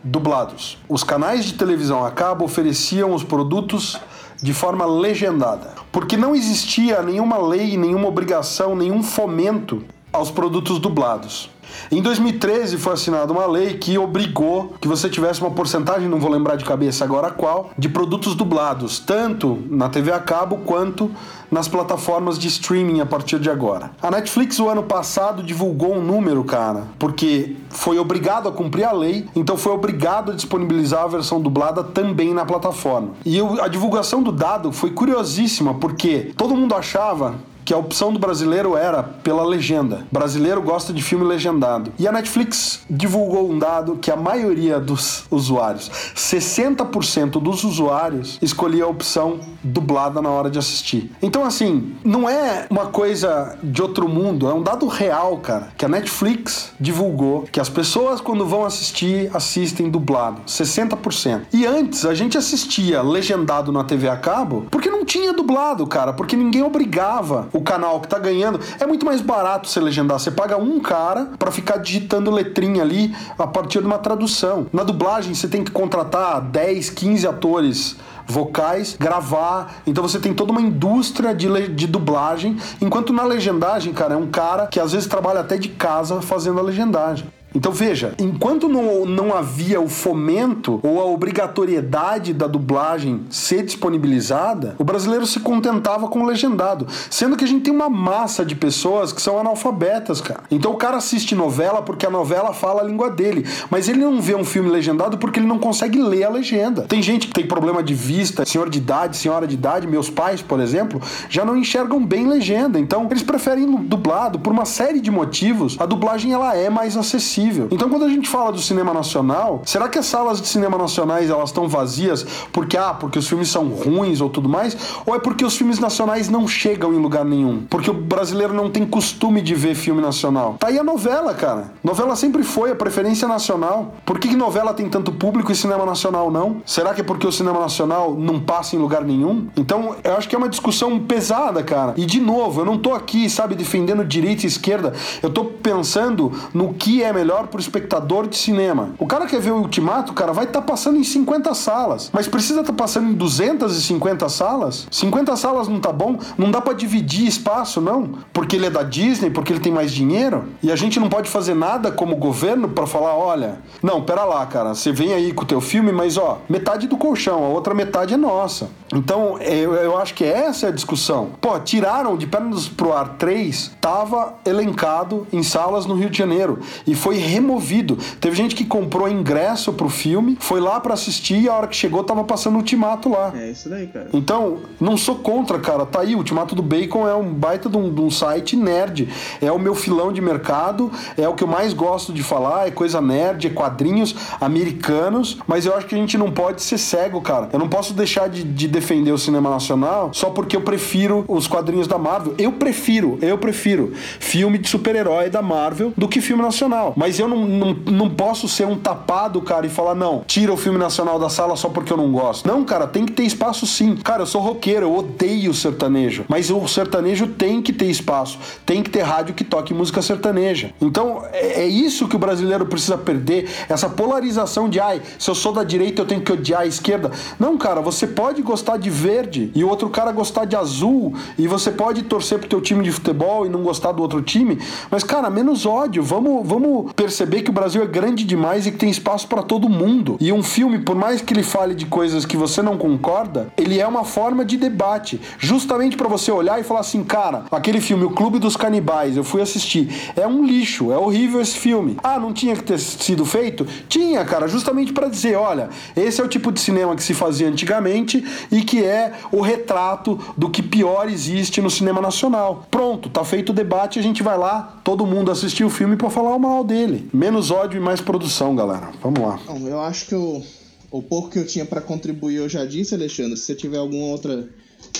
dublados. 0.04 0.78
Os 0.88 1.04
canais 1.04 1.44
de 1.44 1.54
televisão 1.54 2.04
a 2.04 2.10
cabo 2.10 2.44
ofereciam 2.44 3.14
os 3.14 3.22
produtos 3.22 4.00
de 4.42 4.52
forma 4.52 4.84
legendada, 4.84 5.70
porque 5.92 6.16
não 6.16 6.34
existia 6.34 7.00
nenhuma 7.00 7.38
lei, 7.38 7.76
nenhuma 7.76 8.08
obrigação, 8.08 8.74
nenhum 8.74 9.02
fomento 9.02 9.84
aos 10.12 10.30
produtos 10.30 10.78
dublados. 10.78 11.50
Em 11.90 12.02
2013 12.02 12.76
foi 12.78 12.92
assinada 12.92 13.32
uma 13.32 13.46
lei 13.46 13.74
que 13.74 13.96
obrigou 13.98 14.74
que 14.80 14.88
você 14.88 15.08
tivesse 15.08 15.40
uma 15.40 15.50
porcentagem, 15.50 16.08
não 16.08 16.18
vou 16.18 16.30
lembrar 16.30 16.56
de 16.56 16.64
cabeça 16.64 17.04
agora 17.04 17.30
qual, 17.30 17.70
de 17.78 17.88
produtos 17.88 18.34
dublados, 18.34 18.98
tanto 18.98 19.58
na 19.70 19.88
TV 19.88 20.12
a 20.12 20.20
cabo 20.20 20.58
quanto 20.58 21.10
nas 21.50 21.68
plataformas 21.68 22.38
de 22.38 22.48
streaming 22.48 23.00
a 23.00 23.06
partir 23.06 23.38
de 23.38 23.50
agora. 23.50 23.90
A 24.00 24.10
Netflix 24.10 24.58
o 24.58 24.68
ano 24.68 24.82
passado 24.82 25.42
divulgou 25.42 25.94
um 25.94 26.02
número, 26.02 26.42
cara, 26.44 26.84
porque 26.98 27.56
foi 27.68 27.98
obrigado 27.98 28.48
a 28.48 28.52
cumprir 28.52 28.84
a 28.84 28.92
lei, 28.92 29.28
então 29.36 29.56
foi 29.56 29.72
obrigado 29.72 30.32
a 30.32 30.34
disponibilizar 30.34 31.04
a 31.04 31.08
versão 31.08 31.40
dublada 31.40 31.82
também 31.82 32.32
na 32.32 32.44
plataforma. 32.44 33.10
E 33.24 33.38
a 33.60 33.68
divulgação 33.68 34.22
do 34.22 34.32
dado 34.32 34.72
foi 34.72 34.90
curiosíssima, 34.90 35.74
porque 35.74 36.32
todo 36.36 36.56
mundo 36.56 36.74
achava 36.74 37.34
que 37.72 37.74
a 37.74 37.78
opção 37.78 38.12
do 38.12 38.18
brasileiro 38.18 38.76
era 38.76 39.02
pela 39.02 39.42
legenda. 39.42 40.04
O 40.10 40.14
brasileiro 40.14 40.60
gosta 40.60 40.92
de 40.92 41.02
filme 41.02 41.24
legendado. 41.24 41.90
E 41.98 42.06
a 42.06 42.12
Netflix 42.12 42.82
divulgou 42.90 43.50
um 43.50 43.58
dado 43.58 43.96
que 43.96 44.10
a 44.10 44.16
maioria 44.16 44.78
dos 44.78 45.24
usuários, 45.30 45.90
60% 46.14 47.40
dos 47.40 47.64
usuários, 47.64 48.38
escolhia 48.42 48.84
a 48.84 48.88
opção 48.88 49.40
dublada 49.64 50.20
na 50.20 50.28
hora 50.28 50.50
de 50.50 50.58
assistir. 50.58 51.10
Então, 51.22 51.46
assim, 51.46 51.94
não 52.04 52.28
é 52.28 52.66
uma 52.68 52.88
coisa 52.88 53.56
de 53.62 53.80
outro 53.80 54.06
mundo, 54.06 54.50
é 54.50 54.52
um 54.52 54.62
dado 54.62 54.86
real, 54.86 55.38
cara, 55.38 55.68
que 55.74 55.86
a 55.86 55.88
Netflix 55.88 56.74
divulgou 56.78 57.46
que 57.50 57.58
as 57.58 57.70
pessoas, 57.70 58.20
quando 58.20 58.44
vão 58.44 58.66
assistir, 58.66 59.30
assistem 59.32 59.88
dublado. 59.88 60.42
60%. 60.46 61.44
E 61.54 61.64
antes 61.64 62.04
a 62.04 62.12
gente 62.12 62.36
assistia 62.36 63.00
legendado 63.00 63.72
na 63.72 63.82
TV 63.82 64.10
a 64.10 64.16
cabo 64.18 64.66
porque 64.70 64.90
não 64.90 65.06
tinha 65.06 65.32
dublado, 65.32 65.86
cara, 65.86 66.12
porque 66.12 66.36
ninguém 66.36 66.62
obrigava 66.62 67.48
o 67.50 67.61
canal 67.62 68.00
que 68.00 68.08
tá 68.08 68.18
ganhando, 68.18 68.60
é 68.78 68.86
muito 68.86 69.04
mais 69.04 69.20
barato 69.20 69.68
você 69.68 69.80
legendar. 69.80 70.18
Você 70.18 70.30
paga 70.30 70.56
um 70.56 70.80
cara 70.80 71.30
para 71.38 71.50
ficar 71.50 71.78
digitando 71.78 72.30
letrinha 72.30 72.82
ali 72.82 73.14
a 73.38 73.46
partir 73.46 73.80
de 73.80 73.86
uma 73.86 73.98
tradução. 73.98 74.66
Na 74.72 74.82
dublagem, 74.82 75.34
você 75.34 75.48
tem 75.48 75.64
que 75.64 75.70
contratar 75.70 76.40
10, 76.40 76.90
15 76.90 77.26
atores 77.26 77.96
vocais, 78.26 78.96
gravar. 78.98 79.82
Então 79.86 80.06
você 80.06 80.18
tem 80.18 80.32
toda 80.32 80.52
uma 80.52 80.60
indústria 80.60 81.34
de, 81.34 81.68
de 81.68 81.86
dublagem, 81.86 82.56
enquanto 82.80 83.12
na 83.12 83.24
legendagem, 83.24 83.92
cara, 83.92 84.14
é 84.14 84.16
um 84.16 84.28
cara 84.28 84.66
que 84.66 84.80
às 84.80 84.92
vezes 84.92 85.06
trabalha 85.06 85.40
até 85.40 85.56
de 85.56 85.68
casa 85.68 86.20
fazendo 86.22 86.58
a 86.58 86.62
legendagem. 86.62 87.26
Então 87.54 87.72
veja, 87.72 88.14
enquanto 88.18 88.68
não, 88.68 89.04
não 89.04 89.34
havia 89.34 89.80
o 89.80 89.88
fomento 89.88 90.80
ou 90.82 91.00
a 91.00 91.04
obrigatoriedade 91.04 92.32
da 92.32 92.46
dublagem 92.46 93.22
ser 93.30 93.62
disponibilizada, 93.62 94.74
o 94.78 94.84
brasileiro 94.84 95.26
se 95.26 95.40
contentava 95.40 96.08
com 96.08 96.20
o 96.20 96.26
legendado. 96.26 96.86
Sendo 97.10 97.36
que 97.36 97.44
a 97.44 97.46
gente 97.46 97.62
tem 97.62 97.74
uma 97.74 97.90
massa 97.90 98.44
de 98.44 98.54
pessoas 98.54 99.12
que 99.12 99.20
são 99.20 99.38
analfabetas, 99.38 100.20
cara. 100.20 100.44
Então 100.50 100.72
o 100.72 100.76
cara 100.76 100.96
assiste 100.96 101.34
novela 101.34 101.82
porque 101.82 102.06
a 102.06 102.10
novela 102.10 102.52
fala 102.52 102.80
a 102.80 102.84
língua 102.84 103.10
dele, 103.10 103.46
mas 103.70 103.88
ele 103.88 104.00
não 104.00 104.20
vê 104.20 104.34
um 104.34 104.44
filme 104.44 104.70
legendado 104.70 105.18
porque 105.18 105.38
ele 105.38 105.46
não 105.46 105.58
consegue 105.58 106.00
ler 106.00 106.24
a 106.24 106.30
legenda. 106.30 106.82
Tem 106.82 107.02
gente 107.02 107.26
que 107.26 107.34
tem 107.34 107.46
problema 107.46 107.82
de 107.82 107.94
vista, 107.94 108.44
senhor 108.46 108.70
de 108.70 108.78
idade, 108.78 109.16
senhora 109.16 109.46
de 109.46 109.54
idade, 109.54 109.86
meus 109.86 110.08
pais, 110.08 110.40
por 110.40 110.60
exemplo, 110.60 111.00
já 111.28 111.44
não 111.44 111.56
enxergam 111.56 112.04
bem 112.04 112.26
legenda. 112.26 112.78
Então 112.78 113.06
eles 113.10 113.22
preferem 113.22 113.66
dublado 113.66 114.38
por 114.38 114.52
uma 114.52 114.64
série 114.64 115.00
de 115.00 115.10
motivos. 115.10 115.76
A 115.78 115.86
dublagem 115.86 116.32
ela 116.32 116.56
é 116.56 116.70
mais 116.70 116.96
acessível 116.96 117.41
possível. 117.42 117.68
Então, 117.70 117.88
quando 117.88 118.04
a 118.04 118.08
gente 118.08 118.28
fala 118.28 118.52
do 118.52 118.60
cinema 118.60 118.92
nacional, 118.92 119.62
será 119.64 119.88
que 119.88 119.98
as 119.98 120.06
salas 120.06 120.40
de 120.40 120.46
cinema 120.46 120.78
nacionais 120.78 121.30
elas 121.30 121.50
estão 121.50 121.68
vazias 121.68 122.24
porque 122.52 122.76
ah, 122.76 122.94
porque 122.94 123.18
os 123.18 123.28
filmes 123.28 123.48
são 123.48 123.68
ruins 123.68 124.20
ou 124.20 124.30
tudo 124.30 124.48
mais, 124.48 124.76
ou 125.04 125.14
é 125.14 125.18
porque 125.18 125.44
os 125.44 125.56
filmes 125.56 125.78
nacionais 125.78 126.28
não 126.28 126.46
chegam 126.46 126.92
em 126.92 126.98
lugar 126.98 127.24
nenhum? 127.24 127.62
Porque 127.68 127.90
o 127.90 127.94
brasileiro 127.94 128.52
não 128.52 128.70
tem 128.70 128.86
costume 128.86 129.40
de 129.40 129.54
ver 129.54 129.74
filme 129.74 130.00
nacional. 130.00 130.56
Tá 130.58 130.68
aí 130.68 130.78
a 130.78 130.84
novela, 130.84 131.34
cara. 131.34 131.72
Novela 131.82 132.14
sempre 132.16 132.42
foi 132.42 132.70
a 132.70 132.74
preferência 132.74 133.26
nacional. 133.26 133.94
Por 134.04 134.18
que, 134.18 134.28
que 134.28 134.36
novela 134.36 134.74
tem 134.74 134.88
tanto 134.88 135.12
público 135.12 135.50
e 135.50 135.56
cinema 135.56 135.84
nacional 135.84 136.30
não? 136.30 136.62
Será 136.64 136.94
que 136.94 137.00
é 137.00 137.04
porque 137.04 137.26
o 137.26 137.32
cinema 137.32 137.60
nacional 137.60 138.14
não 138.14 138.40
passa 138.40 138.76
em 138.76 138.78
lugar 138.78 139.04
nenhum? 139.04 139.48
Então, 139.56 139.96
eu 140.04 140.16
acho 140.16 140.28
que 140.28 140.34
é 140.34 140.38
uma 140.38 140.48
discussão 140.48 140.98
pesada, 141.00 141.62
cara. 141.62 141.94
E 141.96 142.04
de 142.04 142.20
novo, 142.20 142.60
eu 142.60 142.64
não 142.64 142.78
tô 142.78 142.94
aqui, 142.94 143.28
sabe, 143.28 143.54
defendendo 143.54 144.04
direita 144.04 144.44
e 144.44 144.46
esquerda. 144.46 144.92
Eu 145.22 145.30
tô 145.30 145.44
pensando 145.44 146.32
no 146.52 146.74
que 146.74 147.02
é 147.02 147.12
melhor 147.12 147.31
melhor 147.32 147.46
pro 147.46 147.58
espectador 147.58 148.28
de 148.28 148.36
cinema. 148.36 148.90
O 148.98 149.06
cara 149.06 149.26
quer 149.26 149.40
ver 149.40 149.52
o 149.52 149.56
Ultimato, 149.56 150.12
cara, 150.12 150.32
vai 150.32 150.44
estar 150.44 150.60
tá 150.60 150.66
passando 150.66 150.98
em 150.98 151.04
50 151.04 151.54
salas. 151.54 152.10
Mas 152.12 152.28
precisa 152.28 152.60
estar 152.60 152.72
tá 152.72 152.76
passando 152.76 153.08
em 153.08 153.14
250 153.14 154.28
salas? 154.28 154.86
50 154.90 155.34
salas 155.36 155.66
não 155.66 155.80
tá 155.80 155.90
bom? 155.90 156.18
Não 156.36 156.50
dá 156.50 156.60
para 156.60 156.74
dividir 156.74 157.26
espaço, 157.26 157.80
não? 157.80 158.18
Porque 158.32 158.56
ele 158.56 158.66
é 158.66 158.70
da 158.70 158.82
Disney, 158.82 159.30
porque 159.30 159.52
ele 159.52 159.60
tem 159.60 159.72
mais 159.72 159.92
dinheiro? 159.92 160.44
E 160.62 160.70
a 160.70 160.76
gente 160.76 161.00
não 161.00 161.08
pode 161.08 161.30
fazer 161.30 161.54
nada 161.54 161.90
como 161.90 162.16
governo 162.16 162.68
para 162.68 162.86
falar, 162.86 163.16
olha, 163.16 163.60
não, 163.82 164.02
pera 164.02 164.24
lá, 164.24 164.44
cara, 164.44 164.74
você 164.74 164.92
vem 164.92 165.14
aí 165.14 165.32
com 165.32 165.44
o 165.44 165.46
teu 165.46 165.60
filme, 165.60 165.90
mas 165.90 166.18
ó, 166.18 166.38
metade 166.48 166.86
do 166.86 166.98
colchão, 166.98 167.44
a 167.44 167.48
outra 167.48 167.72
metade 167.72 168.12
é 168.12 168.16
nossa. 168.16 168.68
Então, 168.94 169.38
eu, 169.38 169.72
eu 169.74 169.96
acho 169.96 170.12
que 170.12 170.24
essa 170.24 170.66
é 170.66 170.68
a 170.68 170.72
discussão. 170.72 171.30
Pô, 171.40 171.58
tiraram 171.58 172.14
de 172.16 172.26
Pernas 172.26 172.68
pro 172.68 172.92
Ar 172.92 173.16
3, 173.16 173.72
tava 173.80 174.34
elencado 174.44 175.26
em 175.32 175.42
salas 175.42 175.86
no 175.86 175.94
Rio 175.94 176.10
de 176.10 176.18
Janeiro 176.18 176.58
e 176.86 176.94
foi 176.94 177.16
removido. 177.22 177.98
Teve 178.20 178.36
gente 178.36 178.54
que 178.54 178.64
comprou 178.64 179.08
ingresso 179.08 179.72
pro 179.72 179.88
filme, 179.88 180.36
foi 180.40 180.60
lá 180.60 180.80
para 180.80 180.94
assistir 180.94 181.40
e 181.40 181.48
a 181.48 181.54
hora 181.54 181.66
que 181.66 181.76
chegou 181.76 182.02
tava 182.04 182.24
passando 182.24 182.54
o 182.54 182.58
Ultimato 182.58 183.08
lá. 183.08 183.32
É 183.34 183.50
isso 183.50 183.68
daí, 183.68 183.86
cara. 183.86 184.08
Então, 184.12 184.58
não 184.80 184.96
sou 184.96 185.16
contra, 185.16 185.58
cara. 185.58 185.86
Tá 185.86 186.00
aí, 186.00 186.14
o 186.14 186.18
Ultimato 186.18 186.54
do 186.54 186.62
Bacon 186.62 187.08
é 187.08 187.14
um 187.14 187.32
baita 187.32 187.68
de 187.68 187.76
um, 187.76 187.92
de 187.92 188.00
um 188.00 188.10
site 188.10 188.56
nerd. 188.56 189.08
É 189.40 189.50
o 189.50 189.58
meu 189.58 189.74
filão 189.74 190.12
de 190.12 190.20
mercado, 190.20 190.90
é 191.16 191.28
o 191.28 191.34
que 191.34 191.44
eu 191.44 191.48
mais 191.48 191.72
gosto 191.72 192.12
de 192.12 192.22
falar, 192.22 192.66
é 192.66 192.70
coisa 192.70 193.00
nerd, 193.00 193.46
é 193.46 193.50
quadrinhos 193.50 194.14
americanos, 194.40 195.38
mas 195.46 195.66
eu 195.66 195.76
acho 195.76 195.86
que 195.86 195.94
a 195.94 195.98
gente 195.98 196.16
não 196.16 196.30
pode 196.30 196.62
ser 196.62 196.78
cego, 196.78 197.20
cara. 197.20 197.48
Eu 197.52 197.58
não 197.58 197.68
posso 197.68 197.94
deixar 197.94 198.28
de, 198.28 198.42
de 198.42 198.68
defender 198.68 199.12
o 199.12 199.18
cinema 199.18 199.50
nacional 199.50 200.10
só 200.12 200.30
porque 200.30 200.56
eu 200.56 200.60
prefiro 200.60 201.24
os 201.28 201.46
quadrinhos 201.46 201.86
da 201.86 201.98
Marvel. 201.98 202.34
Eu 202.38 202.52
prefiro, 202.52 203.18
eu 203.20 203.38
prefiro 203.38 203.92
filme 204.18 204.58
de 204.58 204.68
super-herói 204.68 205.30
da 205.30 205.42
Marvel 205.42 205.92
do 205.96 206.08
que 206.08 206.20
filme 206.20 206.42
nacional. 206.42 206.94
Mas 206.96 207.11
eu 207.18 207.28
não, 207.28 207.46
não, 207.46 207.74
não 207.74 208.10
posso 208.10 208.48
ser 208.48 208.66
um 208.66 208.76
tapado, 208.76 209.40
cara, 209.42 209.66
e 209.66 209.70
falar, 209.70 209.94
não, 209.94 210.22
tira 210.26 210.52
o 210.52 210.56
filme 210.56 210.78
nacional 210.78 211.18
da 211.18 211.28
sala 211.28 211.56
só 211.56 211.68
porque 211.68 211.92
eu 211.92 211.96
não 211.96 212.10
gosto. 212.12 212.46
Não, 212.46 212.64
cara, 212.64 212.86
tem 212.86 213.04
que 213.04 213.12
ter 213.12 213.24
espaço 213.24 213.66
sim. 213.66 213.96
Cara, 213.96 214.22
eu 214.22 214.26
sou 214.26 214.40
roqueiro, 214.40 214.86
eu 214.86 214.96
odeio 214.96 215.54
sertanejo. 215.54 216.24
Mas 216.28 216.50
o 216.50 216.66
sertanejo 216.66 217.26
tem 217.26 217.62
que 217.62 217.72
ter 217.72 217.86
espaço. 217.86 218.38
Tem 218.64 218.82
que 218.82 218.90
ter 218.90 219.02
rádio 219.02 219.34
que 219.34 219.44
toque 219.44 219.74
música 219.74 220.02
sertaneja. 220.02 220.72
Então, 220.80 221.22
é, 221.32 221.62
é 221.62 221.66
isso 221.66 222.08
que 222.08 222.16
o 222.16 222.18
brasileiro 222.18 222.66
precisa 222.66 222.96
perder. 222.98 223.48
Essa 223.68 223.88
polarização 223.88 224.68
de, 224.68 224.80
ai, 224.80 225.02
se 225.18 225.30
eu 225.30 225.34
sou 225.34 225.52
da 225.52 225.64
direita, 225.64 226.02
eu 226.02 226.06
tenho 226.06 226.20
que 226.20 226.32
odiar 226.32 226.62
a 226.62 226.66
esquerda. 226.66 227.10
Não, 227.38 227.56
cara, 227.56 227.80
você 227.80 228.06
pode 228.06 228.42
gostar 228.42 228.76
de 228.76 228.90
verde 228.90 229.50
e 229.54 229.64
o 229.64 229.68
outro 229.68 229.88
cara 229.88 230.12
gostar 230.12 230.44
de 230.44 230.56
azul. 230.56 231.14
E 231.38 231.46
você 231.46 231.70
pode 231.70 232.02
torcer 232.02 232.38
pro 232.38 232.48
teu 232.48 232.60
time 232.60 232.82
de 232.82 232.92
futebol 232.92 233.46
e 233.46 233.48
não 233.48 233.62
gostar 233.62 233.92
do 233.92 234.02
outro 234.02 234.22
time. 234.22 234.58
Mas, 234.90 235.02
cara, 235.02 235.30
menos 235.30 235.66
ódio. 235.66 236.02
Vamos, 236.02 236.46
vamos 236.46 236.92
perceber 237.02 237.42
que 237.42 237.50
o 237.50 237.52
Brasil 237.52 237.82
é 237.82 237.86
grande 237.86 238.22
demais 238.22 238.64
e 238.64 238.70
que 238.70 238.78
tem 238.78 238.88
espaço 238.88 239.26
para 239.26 239.42
todo 239.42 239.68
mundo. 239.68 240.16
E 240.20 240.32
um 240.32 240.40
filme, 240.40 240.78
por 240.78 240.94
mais 240.94 241.20
que 241.20 241.34
ele 241.34 241.42
fale 241.42 241.74
de 241.74 241.84
coisas 241.84 242.24
que 242.24 242.36
você 242.36 242.62
não 242.62 242.78
concorda, 242.78 243.52
ele 243.56 243.80
é 243.80 243.86
uma 243.86 244.04
forma 244.04 244.44
de 244.44 244.56
debate, 244.56 245.20
justamente 245.36 245.96
para 245.96 246.06
você 246.06 246.30
olhar 246.30 246.60
e 246.60 246.62
falar 246.62 246.78
assim, 246.78 247.02
cara, 247.02 247.44
aquele 247.50 247.80
filme 247.80 248.04
O 248.04 248.10
Clube 248.10 248.38
dos 248.38 248.56
Canibais, 248.56 249.16
eu 249.16 249.24
fui 249.24 249.42
assistir, 249.42 250.12
é 250.14 250.28
um 250.28 250.44
lixo, 250.44 250.92
é 250.92 250.96
horrível 250.96 251.40
esse 251.40 251.56
filme. 251.56 251.96
Ah, 252.04 252.20
não 252.20 252.32
tinha 252.32 252.54
que 252.54 252.62
ter 252.62 252.78
sido 252.78 253.24
feito? 253.24 253.66
Tinha, 253.88 254.24
cara, 254.24 254.46
justamente 254.46 254.92
para 254.92 255.08
dizer, 255.08 255.34
olha, 255.34 255.70
esse 255.96 256.20
é 256.20 256.24
o 256.24 256.28
tipo 256.28 256.52
de 256.52 256.60
cinema 256.60 256.94
que 256.94 257.02
se 257.02 257.14
fazia 257.14 257.48
antigamente 257.48 258.24
e 258.52 258.62
que 258.62 258.84
é 258.84 259.12
o 259.32 259.40
retrato 259.40 260.20
do 260.36 260.48
que 260.48 260.62
pior 260.62 261.08
existe 261.08 261.60
no 261.60 261.70
cinema 261.70 262.00
nacional. 262.00 262.64
Pronto, 262.82 263.08
tá 263.08 263.24
feito 263.24 263.50
o 263.50 263.52
debate, 263.52 264.00
a 264.00 264.02
gente 264.02 264.24
vai 264.24 264.36
lá, 264.36 264.80
todo 264.82 265.06
mundo 265.06 265.30
assistir 265.30 265.62
o 265.62 265.70
filme 265.70 265.94
para 265.94 266.10
falar 266.10 266.34
o 266.34 266.38
mal 266.40 266.64
dele. 266.64 267.08
Menos 267.14 267.52
ódio 267.52 267.78
e 267.78 267.80
mais 267.80 268.00
produção, 268.00 268.56
galera. 268.56 268.90
Vamos 269.00 269.20
lá. 269.20 269.38
Bom, 269.46 269.68
eu 269.68 269.80
acho 269.80 270.06
que 270.06 270.16
o, 270.16 270.42
o 270.90 271.00
pouco 271.00 271.30
que 271.30 271.38
eu 271.38 271.46
tinha 271.46 271.64
para 271.64 271.80
contribuir 271.80 272.38
eu 272.38 272.48
já 272.48 272.64
disse, 272.64 272.92
Alexandre. 272.92 273.36
Se 273.36 273.44
você 273.44 273.54
tiver 273.54 273.78
alguma 273.78 274.06
outra 274.06 274.48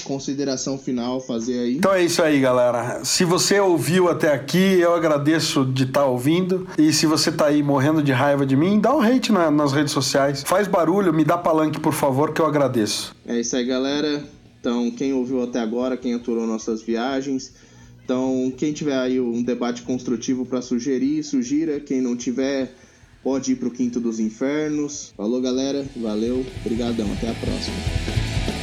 consideração 0.05 0.79
final 0.79 1.21
fazer 1.21 1.59
aí. 1.59 1.77
Então 1.79 1.93
é 1.93 2.05
isso 2.05 2.23
aí, 2.23 2.39
galera. 2.39 3.05
Se 3.05 3.25
você 3.25 3.59
ouviu 3.59 4.09
até 4.09 4.33
aqui, 4.33 4.79
eu 4.79 4.95
agradeço 4.95 5.65
de 5.65 5.83
estar 5.83 6.03
tá 6.03 6.07
ouvindo. 6.07 6.69
E 6.79 6.93
se 6.93 7.05
você 7.05 7.33
tá 7.33 7.47
aí 7.47 7.65
morrendo 7.65 8.01
de 8.01 8.13
raiva 8.13 8.47
de 8.47 8.55
mim, 8.55 8.79
dá 8.79 8.95
um 8.95 9.01
hate 9.01 9.33
na, 9.33 9.51
nas 9.51 9.73
redes 9.73 9.93
sociais. 9.93 10.45
Faz 10.47 10.69
barulho, 10.69 11.13
me 11.13 11.25
dá 11.25 11.37
palanque, 11.37 11.81
por 11.81 11.95
favor, 11.95 12.33
que 12.33 12.41
eu 12.41 12.47
agradeço. 12.47 13.13
É 13.27 13.41
isso 13.41 13.57
aí, 13.57 13.65
galera. 13.65 14.23
Então, 14.61 14.89
quem 14.93 15.13
ouviu 15.13 15.43
até 15.43 15.59
agora, 15.59 15.97
quem 15.97 16.15
aturou 16.15 16.47
nossas 16.47 16.81
viagens, 16.81 17.53
então, 18.05 18.53
quem 18.57 18.73
tiver 18.73 18.99
aí 18.99 19.21
um 19.21 19.43
debate 19.43 19.83
construtivo 19.83 20.45
para 20.45 20.61
sugerir, 20.61 21.23
sugira. 21.23 21.79
Quem 21.79 22.01
não 22.01 22.17
tiver, 22.17 22.75
pode 23.23 23.53
ir 23.53 23.57
para 23.57 23.69
o 23.69 23.71
Quinto 23.71 24.01
dos 24.01 24.19
Infernos. 24.19 25.13
Falou, 25.17 25.41
galera. 25.41 25.87
Valeu. 25.97 26.45
Obrigadão. 26.65 27.11
Até 27.13 27.31
a 27.31 27.35
próxima. 27.35 28.62